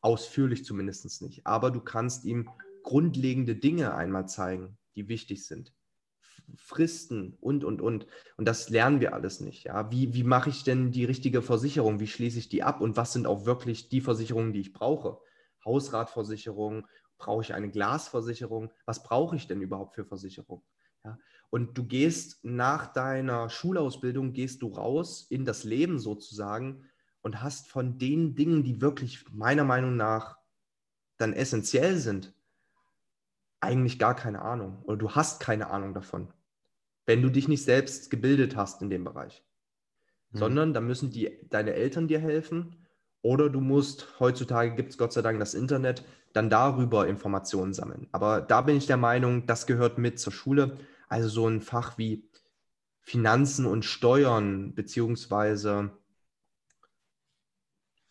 Ausführlich 0.00 0.64
zumindest 0.64 1.20
nicht. 1.20 1.46
Aber 1.46 1.70
du 1.70 1.80
kannst 1.80 2.24
ihm 2.24 2.48
grundlegende 2.84 3.56
Dinge 3.56 3.94
einmal 3.94 4.28
zeigen, 4.28 4.78
die 4.94 5.08
wichtig 5.08 5.44
sind. 5.44 5.74
Fristen 6.56 7.36
und, 7.40 7.64
und, 7.64 7.80
und. 7.80 8.06
Und 8.36 8.46
das 8.46 8.70
lernen 8.70 9.00
wir 9.00 9.14
alles 9.14 9.40
nicht. 9.40 9.64
Ja? 9.64 9.90
Wie, 9.90 10.14
wie 10.14 10.24
mache 10.24 10.50
ich 10.50 10.62
denn 10.62 10.92
die 10.92 11.04
richtige 11.04 11.42
Versicherung? 11.42 11.98
Wie 11.98 12.06
schließe 12.06 12.38
ich 12.38 12.48
die 12.48 12.62
ab? 12.62 12.80
Und 12.80 12.96
was 12.96 13.12
sind 13.12 13.26
auch 13.26 13.46
wirklich 13.46 13.88
die 13.88 14.00
Versicherungen, 14.00 14.52
die 14.52 14.60
ich 14.60 14.72
brauche? 14.72 15.18
Hausratversicherung 15.64 16.86
Brauche 17.18 17.42
ich 17.42 17.54
eine 17.54 17.70
Glasversicherung? 17.70 18.70
Was 18.86 19.02
brauche 19.02 19.36
ich 19.36 19.46
denn 19.46 19.60
überhaupt 19.60 19.94
für 19.94 20.04
Versicherung? 20.04 20.62
Ja? 21.04 21.18
Und 21.50 21.78
du 21.78 21.84
gehst 21.86 22.44
nach 22.44 22.92
deiner 22.92 23.48
Schulausbildung, 23.48 24.32
gehst 24.32 24.62
du 24.62 24.68
raus 24.68 25.26
in 25.30 25.44
das 25.44 25.64
Leben 25.64 25.98
sozusagen 25.98 26.84
und 27.22 27.42
hast 27.42 27.68
von 27.68 27.98
den 27.98 28.34
Dingen, 28.34 28.64
die 28.64 28.80
wirklich 28.80 29.24
meiner 29.30 29.64
Meinung 29.64 29.96
nach 29.96 30.36
dann 31.16 31.32
essentiell 31.32 31.96
sind, 31.96 32.34
eigentlich 33.64 33.98
gar 33.98 34.14
keine 34.14 34.42
Ahnung. 34.42 34.82
Oder 34.84 34.96
du 34.96 35.10
hast 35.10 35.40
keine 35.40 35.70
Ahnung 35.70 35.94
davon, 35.94 36.28
wenn 37.06 37.22
du 37.22 37.30
dich 37.30 37.48
nicht 37.48 37.64
selbst 37.64 38.10
gebildet 38.10 38.56
hast 38.56 38.82
in 38.82 38.90
dem 38.90 39.04
Bereich. 39.04 39.42
Mhm. 40.30 40.38
Sondern 40.38 40.74
da 40.74 40.80
müssen 40.80 41.10
die, 41.10 41.38
deine 41.50 41.74
Eltern 41.74 42.08
dir 42.08 42.20
helfen 42.20 42.76
oder 43.22 43.48
du 43.48 43.60
musst, 43.60 44.20
heutzutage 44.20 44.74
gibt 44.74 44.90
es 44.90 44.98
Gott 44.98 45.12
sei 45.12 45.22
Dank 45.22 45.38
das 45.38 45.54
Internet, 45.54 46.04
dann 46.34 46.50
darüber 46.50 47.06
Informationen 47.06 47.72
sammeln. 47.72 48.08
Aber 48.12 48.40
da 48.40 48.60
bin 48.60 48.76
ich 48.76 48.86
der 48.86 48.96
Meinung, 48.96 49.46
das 49.46 49.66
gehört 49.66 49.98
mit 49.98 50.18
zur 50.18 50.32
Schule. 50.32 50.76
Also 51.08 51.28
so 51.28 51.48
ein 51.48 51.60
Fach 51.60 51.96
wie 51.96 52.28
Finanzen 53.00 53.66
und 53.66 53.84
Steuern, 53.84 54.74
beziehungsweise, 54.74 55.90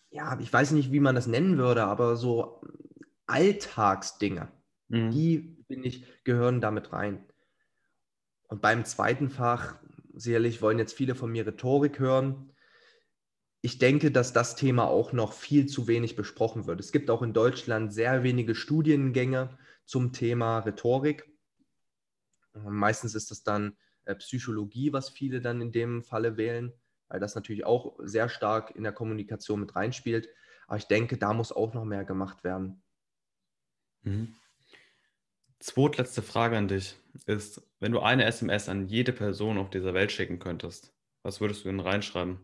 ja, 0.09 0.37
ich 0.39 0.51
weiß 0.51 0.71
nicht, 0.71 0.91
wie 0.91 0.99
man 0.99 1.15
das 1.15 1.27
nennen 1.27 1.57
würde, 1.57 1.83
aber 1.83 2.15
so 2.15 2.61
Alltagsdinge, 3.27 4.51
mhm. 4.87 5.11
die, 5.11 5.63
finde 5.67 5.87
ich, 5.87 6.05
gehören 6.23 6.61
damit 6.61 6.93
rein. 6.93 7.23
Und 8.47 8.61
beim 8.61 8.85
zweiten 8.85 9.29
Fach, 9.29 9.75
sicherlich 10.13 10.61
wollen 10.61 10.79
jetzt 10.79 10.93
viele 10.93 11.15
von 11.15 11.31
mir 11.31 11.45
Rhetorik 11.45 11.99
hören 11.99 12.53
ich 13.65 13.77
denke, 13.77 14.11
dass 14.11 14.33
das 14.33 14.57
Thema 14.57 14.87
auch 14.87 15.13
noch 15.13 15.31
viel 15.31 15.67
zu 15.67 15.87
wenig 15.87 16.17
besprochen 16.17 16.67
wird. 16.67 16.81
Es 16.81 16.91
gibt 16.91 17.09
auch 17.09 17.21
in 17.21 17.31
Deutschland 17.31 17.93
sehr 17.93 18.21
wenige 18.21 18.55
Studiengänge 18.55 19.57
zum 19.85 20.11
Thema 20.11 20.59
Rhetorik. 20.59 21.25
Meistens 22.53 23.15
ist 23.15 23.31
das 23.31 23.43
dann 23.43 23.77
äh, 24.03 24.15
Psychologie, 24.15 24.91
was 24.91 25.09
viele 25.09 25.39
dann 25.39 25.61
in 25.61 25.71
dem 25.71 26.03
Falle 26.03 26.35
wählen, 26.35 26.73
weil 27.07 27.21
das 27.21 27.35
natürlich 27.35 27.65
auch 27.65 27.97
sehr 28.03 28.27
stark 28.27 28.75
in 28.75 28.83
der 28.83 28.91
Kommunikation 28.91 29.61
mit 29.61 29.73
reinspielt. 29.77 30.27
Aber 30.67 30.75
ich 30.75 30.87
denke, 30.87 31.17
da 31.17 31.31
muss 31.33 31.53
auch 31.53 31.73
noch 31.73 31.85
mehr 31.85 32.03
gemacht 32.03 32.43
werden. 32.43 32.83
Mhm. 34.01 34.35
Zweitletzte 35.63 36.21
Frage 36.21 36.57
an 36.57 36.67
dich 36.67 36.97
ist, 37.25 37.61
wenn 37.79 37.93
du 37.93 38.01
eine 38.01 38.25
SMS 38.25 38.67
an 38.67 38.87
jede 38.87 39.13
Person 39.13 39.57
auf 39.57 39.69
dieser 39.69 39.93
Welt 39.93 40.11
schicken 40.11 40.39
könntest, 40.39 40.93
was 41.21 41.39
würdest 41.39 41.63
du 41.63 41.69
denn 41.69 41.79
reinschreiben? 41.79 42.39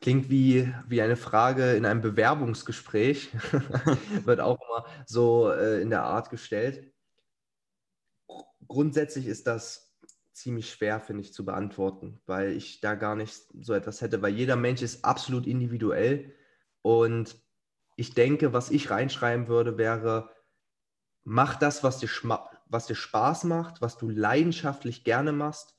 klingt 0.00 0.30
wie, 0.30 0.72
wie 0.86 1.02
eine 1.02 1.16
Frage 1.16 1.72
in 1.74 1.84
einem 1.84 2.00
Bewerbungsgespräch. 2.00 3.30
Wird 4.24 4.40
auch 4.40 4.56
immer 4.60 4.86
so 5.04 5.50
äh, 5.50 5.82
in 5.82 5.90
der 5.90 6.04
Art 6.04 6.30
gestellt. 6.30 6.92
Grundsätzlich 8.68 9.26
ist 9.26 9.46
das 9.46 9.98
ziemlich 10.32 10.70
schwer, 10.70 11.00
finde 11.00 11.22
ich, 11.22 11.32
zu 11.32 11.44
beantworten, 11.44 12.20
weil 12.24 12.52
ich 12.52 12.80
da 12.80 12.94
gar 12.94 13.16
nicht 13.16 13.34
so 13.60 13.72
etwas 13.72 14.00
hätte, 14.00 14.22
weil 14.22 14.32
jeder 14.32 14.56
Mensch 14.56 14.80
ist 14.80 15.04
absolut 15.04 15.46
individuell. 15.46 16.32
Und 16.82 17.36
ich 17.96 18.14
denke, 18.14 18.52
was 18.52 18.70
ich 18.70 18.90
reinschreiben 18.90 19.48
würde, 19.48 19.76
wäre, 19.76 20.30
mach 21.26 21.56
das, 21.56 21.82
was 21.82 21.98
dir, 21.98 22.08
was 22.66 22.86
dir 22.86 22.94
Spaß 22.94 23.44
macht, 23.44 23.82
was 23.82 23.98
du 23.98 24.08
leidenschaftlich 24.08 25.02
gerne 25.02 25.32
machst 25.32 25.76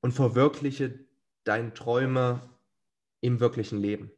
und 0.00 0.12
verwirkliche 0.12 1.06
deine 1.44 1.72
Träume 1.72 2.40
im 3.20 3.38
wirklichen 3.38 3.78
Leben. 3.78 4.10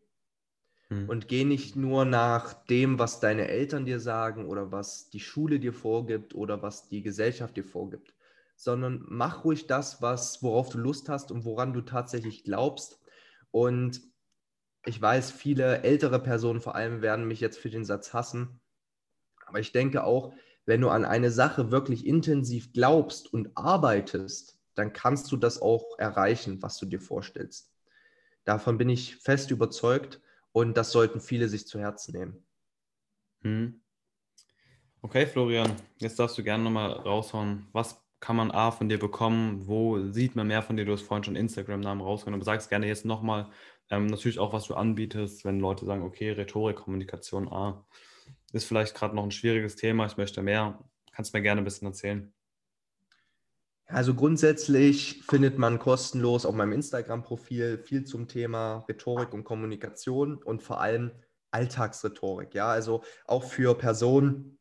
Hm. 0.89 1.11
Und 1.11 1.29
geh 1.29 1.45
nicht 1.45 1.77
nur 1.77 2.07
nach 2.07 2.55
dem, 2.55 2.99
was 2.99 3.21
deine 3.21 3.49
Eltern 3.49 3.85
dir 3.85 4.01
sagen 4.01 4.47
oder 4.47 4.73
was 4.73 5.11
die 5.11 5.21
Schule 5.21 5.61
dir 5.61 5.75
vorgibt 5.75 6.35
oder 6.35 6.63
was 6.63 6.89
die 6.89 7.03
Gesellschaft 7.03 7.59
dir 7.59 7.65
vorgibt, 7.65 8.15
sondern 8.57 9.05
mach 9.09 9.45
ruhig 9.45 9.67
das, 9.67 10.01
was, 10.01 10.43
worauf 10.43 10.71
du 10.71 10.79
Lust 10.79 11.11
hast 11.11 11.31
und 11.31 11.45
woran 11.45 11.75
du 11.75 11.83
tatsächlich 11.83 12.45
glaubst. 12.45 12.99
Und 13.51 14.01
ich 14.87 15.01
weiß, 15.01 15.33
viele 15.33 15.83
ältere 15.83 16.19
Personen 16.19 16.63
vor 16.63 16.75
allem 16.75 17.03
werden 17.03 17.29
mich 17.29 17.41
jetzt 17.41 17.59
für 17.59 17.69
den 17.69 17.85
Satz 17.85 18.15
hassen. 18.15 18.59
Aber 19.49 19.61
ich 19.61 19.73
denke 19.73 20.05
auch, 20.05 20.33
wenn 20.67 20.83
du 20.83 20.91
an 20.91 21.07
eine 21.07 21.31
Sache 21.31 21.71
wirklich 21.71 22.07
intensiv 22.07 22.73
glaubst 22.73 23.33
und 23.33 23.57
arbeitest, 23.57 24.59
dann 24.75 24.93
kannst 24.93 25.33
du 25.33 25.37
das 25.37 25.61
auch 25.61 25.99
erreichen, 25.99 26.63
was 26.63 26.79
du 26.79 26.87
dir 26.87 27.01
vorstellst. 27.01 27.73
Davon 28.45 28.79
bin 28.79 28.89
ich 28.89 29.17
fest 29.17 29.51
überzeugt 29.51 30.21
und 30.53 30.77
das 30.77 30.93
sollten 30.93 31.21
viele 31.21 31.49
sich 31.49 31.67
zu 31.67 31.81
Herzen 31.81 32.13
nehmen. 32.13 32.47
Hm. 33.43 33.81
Okay, 35.01 35.27
Florian, 35.27 35.73
jetzt 35.99 36.19
darfst 36.19 36.37
du 36.37 36.43
gerne 36.43 36.65
nochmal 36.65 36.93
raushauen. 36.93 37.67
Was 37.73 38.05
kann 38.21 38.37
man 38.37 38.51
A 38.51 38.71
von 38.71 38.89
dir 38.89 38.99
bekommen? 38.99 39.67
Wo 39.67 40.11
sieht 40.11 40.37
man 40.37 40.49
mehr 40.49 40.63
von 40.63 40.77
dir? 40.77 40.85
Du 40.85 40.93
hast 40.93 41.03
vorhin 41.03 41.25
schon 41.25 41.37
Instagram-Namen 41.37 42.03
rausgenommen. 42.03 42.45
Sag 42.45 42.61
es 42.61 42.69
gerne 42.69 42.87
jetzt 42.87 43.05
nochmal. 43.05 43.51
Ähm, 43.91 44.07
natürlich 44.07 44.39
auch, 44.39 44.53
was 44.53 44.65
du 44.65 44.75
anbietest, 44.75 45.45
wenn 45.45 45.61
Leute 45.61 45.87
sagen, 45.87 46.03
okay, 46.03 46.33
Rhetorik, 46.33 46.77
Kommunikation 46.77 47.49
A 47.49 47.87
ist 48.53 48.65
vielleicht 48.65 48.95
gerade 48.95 49.15
noch 49.15 49.25
ein 49.25 49.31
schwieriges 49.31 49.77
Thema, 49.77 50.07
ich 50.07 50.17
möchte 50.17 50.43
mehr. 50.43 50.83
Kannst 51.13 51.33
du 51.33 51.39
mir 51.39 51.43
gerne 51.43 51.61
ein 51.61 51.65
bisschen 51.65 51.89
erzählen. 51.89 52.33
Also 53.87 54.15
grundsätzlich 54.15 55.23
findet 55.29 55.59
man 55.59 55.79
kostenlos 55.79 56.45
auf 56.45 56.55
meinem 56.55 56.73
Instagram-Profil 56.73 57.79
viel 57.79 58.05
zum 58.05 58.29
Thema 58.29 58.85
Rhetorik 58.89 59.33
und 59.33 59.45
Kommunikation 59.45 60.43
und 60.43 60.63
vor 60.63 60.81
allem 60.81 61.11
Alltagsrhetorik. 61.51 62.55
Ja, 62.55 62.69
also 62.69 63.03
auch 63.25 63.45
für 63.45 63.75
Personen, 63.75 64.59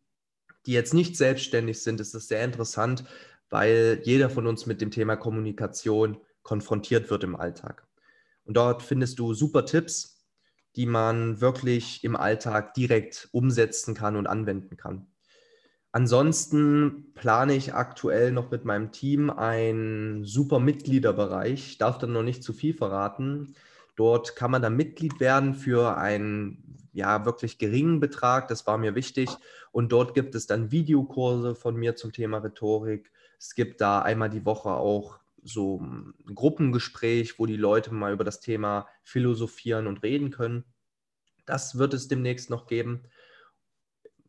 die 0.65 0.71
jetzt 0.71 0.93
nicht 0.93 1.17
selbstständig 1.17 1.81
sind, 1.81 1.99
ist 1.99 2.15
es 2.15 2.29
sehr 2.29 2.43
interessant, 2.43 3.03
weil 3.49 4.01
jeder 4.03 4.29
von 4.29 4.47
uns 4.47 4.65
mit 4.65 4.79
dem 4.79 4.91
Thema 4.91 5.17
Kommunikation 5.17 6.17
konfrontiert 6.41 7.09
wird 7.09 7.25
im 7.25 7.35
Alltag. 7.35 7.85
Und 8.45 8.55
dort 8.55 8.81
findest 8.81 9.19
du 9.19 9.33
super 9.33 9.65
Tipps, 9.65 10.16
die 10.77 10.85
man 10.85 11.41
wirklich 11.41 12.03
im 12.03 12.15
Alltag 12.15 12.75
direkt 12.75 13.27
umsetzen 13.31 13.95
kann 13.95 14.15
und 14.15 14.27
anwenden 14.27 14.77
kann. 14.77 15.07
Ansonsten 15.91 17.11
plane 17.15 17.55
ich 17.55 17.73
aktuell 17.73 18.31
noch 18.31 18.51
mit 18.51 18.65
meinem 18.65 18.91
Team 18.91 19.31
einen 19.31 20.23
super 20.23 20.59
Mitgliederbereich. 20.59 21.69
Ich 21.71 21.77
darf 21.79 21.97
dann 21.97 22.13
noch 22.13 22.23
nicht 22.23 22.43
zu 22.43 22.53
viel 22.53 22.75
verraten. 22.75 23.55
Dort 23.95 24.35
kann 24.35 24.51
man 24.51 24.61
dann 24.61 24.75
Mitglied 24.75 25.19
werden 25.19 25.55
für 25.55 25.97
einen 25.97 26.89
ja 26.93 27.25
wirklich 27.25 27.57
geringen 27.57 27.99
Betrag. 27.99 28.47
Das 28.47 28.67
war 28.67 28.77
mir 28.77 28.93
wichtig. 28.93 29.29
Und 29.71 29.91
dort 29.91 30.13
gibt 30.13 30.35
es 30.35 30.45
dann 30.45 30.71
Videokurse 30.71 31.55
von 31.55 31.75
mir 31.75 31.95
zum 31.95 32.11
Thema 32.11 32.37
Rhetorik. 32.37 33.11
Es 33.39 33.55
gibt 33.55 33.81
da 33.81 34.01
einmal 34.01 34.29
die 34.29 34.45
Woche 34.45 34.69
auch 34.69 35.19
so 35.47 35.79
ein 35.79 36.13
Gruppengespräch, 36.33 37.39
wo 37.39 37.45
die 37.45 37.57
Leute 37.57 37.93
mal 37.93 38.13
über 38.13 38.23
das 38.23 38.39
Thema 38.39 38.87
philosophieren 39.03 39.87
und 39.87 40.03
reden 40.03 40.29
können. 40.29 40.65
Das 41.45 41.77
wird 41.77 41.93
es 41.93 42.07
demnächst 42.07 42.49
noch 42.49 42.67
geben 42.67 43.07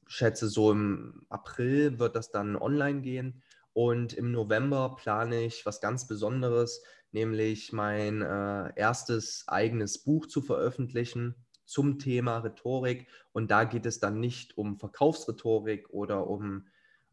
schätze, 0.09 0.49
so 0.49 0.73
im 0.73 1.23
April 1.29 1.99
wird 1.99 2.17
das 2.17 2.31
dann 2.31 2.57
online 2.57 3.03
gehen. 3.03 3.43
Und 3.73 4.13
im 4.15 4.33
November 4.33 4.97
plane 4.97 5.43
ich 5.45 5.65
was 5.65 5.81
ganz 5.81 6.09
Besonderes, 6.09 6.83
nämlich 7.13 7.73
mein 7.73 8.23
äh, 8.23 8.73
erstes 8.75 9.45
eigenes 9.47 10.03
Buch 10.03 10.27
zu 10.27 10.43
veröffentlichen 10.43 11.37
zum 11.65 11.99
Thema 11.99 12.39
Rhetorik. 12.39 13.07
Und 13.33 13.51
da 13.51 13.65
geht 13.65 13.87
es 13.87 14.01
dann 14.01 14.19
nicht 14.19 14.59
um 14.59 14.79
Verkaufsrhetorik 14.79 15.91
oder 15.91 16.27
um, 16.27 16.67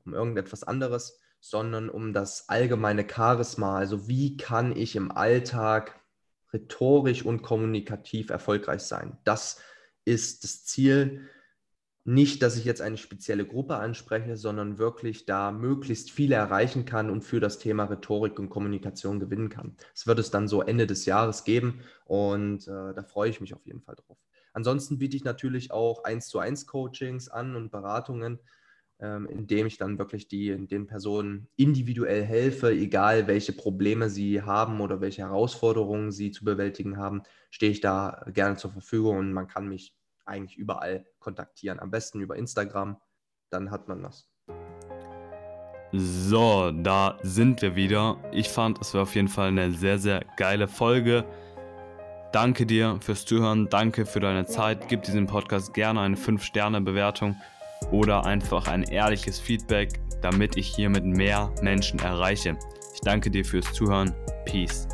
um 0.06 0.14
irgendetwas 0.14 0.64
anderes, 0.64 1.20
sondern 1.50 1.90
um 1.90 2.12
das 2.12 2.50
allgemeine 2.50 3.08
Charisma. 3.08 3.78
Also 3.78 4.08
wie 4.08 4.36
kann 4.36 4.76
ich 4.76 4.96
im 4.96 5.12
Alltag 5.12 6.00
rhetorisch 6.52 7.24
und 7.24 7.44
kommunikativ 7.44 8.32
erfolgreich 8.32 8.82
sein? 8.82 9.20
Das 9.26 9.62
ist 10.06 10.44
das 10.44 10.66
Ziel 10.66 11.30
nicht, 12.04 12.42
dass 12.42 12.58
ich 12.58 12.66
jetzt 12.66 12.82
eine 12.82 12.98
spezielle 12.98 13.46
Gruppe 13.46 13.78
anspreche, 13.78 14.38
sondern 14.38 14.80
wirklich 14.80 15.26
da 15.26 15.52
möglichst 15.52 16.10
viele 16.10 16.36
erreichen 16.36 16.86
kann 16.86 17.12
und 17.12 17.22
für 17.22 17.40
das 17.40 17.60
Thema 17.60 17.86
Rhetorik 17.86 18.40
und 18.40 18.50
Kommunikation 18.50 19.20
gewinnen 19.20 19.50
kann. 19.50 19.76
Es 19.94 20.08
wird 20.08 20.18
es 20.18 20.32
dann 20.32 20.48
so 20.48 20.64
Ende 20.64 20.88
des 20.88 21.06
Jahres 21.06 21.44
geben 21.44 21.82
und 22.06 22.68
äh, 22.68 22.94
da 22.94 23.04
freue 23.04 23.30
ich 23.30 23.42
mich 23.42 23.54
auf 23.54 23.66
jeden 23.66 23.82
Fall 23.82 23.96
drauf. 23.96 24.18
Ansonsten 24.54 24.98
biete 24.98 25.18
ich 25.18 25.24
natürlich 25.24 25.72
auch 25.72 26.06
eins 26.06 26.28
zu 26.28 26.40
eins 26.40 26.66
Coachings 26.66 27.28
an 27.28 27.56
und 27.56 27.72
Beratungen, 27.72 28.40
ähm, 29.00 29.28
indem 29.28 29.68
ich 29.68 29.78
dann 29.78 29.98
wirklich 29.98 30.28
die, 30.28 30.68
den 30.68 30.88
Personen 30.88 31.48
individuell 31.58 32.24
helfe, 32.24 32.72
egal 32.72 33.28
welche 33.28 33.54
Probleme 33.54 34.10
sie 34.10 34.42
haben 34.42 34.80
oder 34.80 35.02
welche 35.02 35.24
Herausforderungen 35.24 36.12
sie 36.12 36.32
zu 36.32 36.46
bewältigen 36.46 36.98
haben, 36.98 37.24
stehe 37.50 37.72
ich 37.72 37.82
da 37.82 38.26
gerne 38.34 38.56
zur 38.56 38.72
Verfügung 38.72 39.18
und 39.18 39.34
man 39.34 39.48
kann 39.48 39.68
mich 39.68 39.96
eigentlich 40.26 40.58
überall 40.58 41.06
kontaktieren. 41.20 41.80
Am 41.80 41.92
besten 41.92 42.22
über 42.22 42.36
Instagram, 42.36 42.98
dann 43.50 43.70
hat 43.70 43.88
man 43.88 44.02
das. 44.02 44.30
So, 45.92 46.72
da 46.72 47.18
sind 47.22 47.62
wir 47.62 47.76
wieder. 47.76 48.18
Ich 48.32 48.50
fand, 48.50 48.82
es 48.82 48.94
war 48.94 49.04
auf 49.04 49.16
jeden 49.16 49.28
Fall 49.28 49.50
eine 49.50 49.72
sehr, 49.72 50.00
sehr 50.00 50.26
geile 50.36 50.68
Folge. 50.68 51.26
Danke 52.32 52.66
dir 52.66 52.98
fürs 53.02 53.26
Zuhören, 53.26 53.70
danke 53.70 54.06
für 54.06 54.20
deine 54.20 54.46
Zeit. 54.46 54.90
Gib 54.90 55.04
diesem 55.04 55.26
Podcast 55.26 55.74
gerne 55.74 56.02
eine 56.02 56.18
5-Sterne-Bewertung 56.18 57.38
oder 57.92 58.26
einfach 58.26 58.68
ein 58.68 58.84
ehrliches 58.84 59.40
Feedback, 59.40 60.00
damit 60.22 60.58
ich 60.58 60.68
hiermit 60.68 61.06
mehr 61.06 61.52
Menschen 61.62 62.00
erreiche. 62.00 62.58
Ich 62.94 63.02
danke 63.02 63.30
dir 63.30 63.46
fürs 63.46 63.72
Zuhören. 63.74 64.14
Peace. 64.46 64.88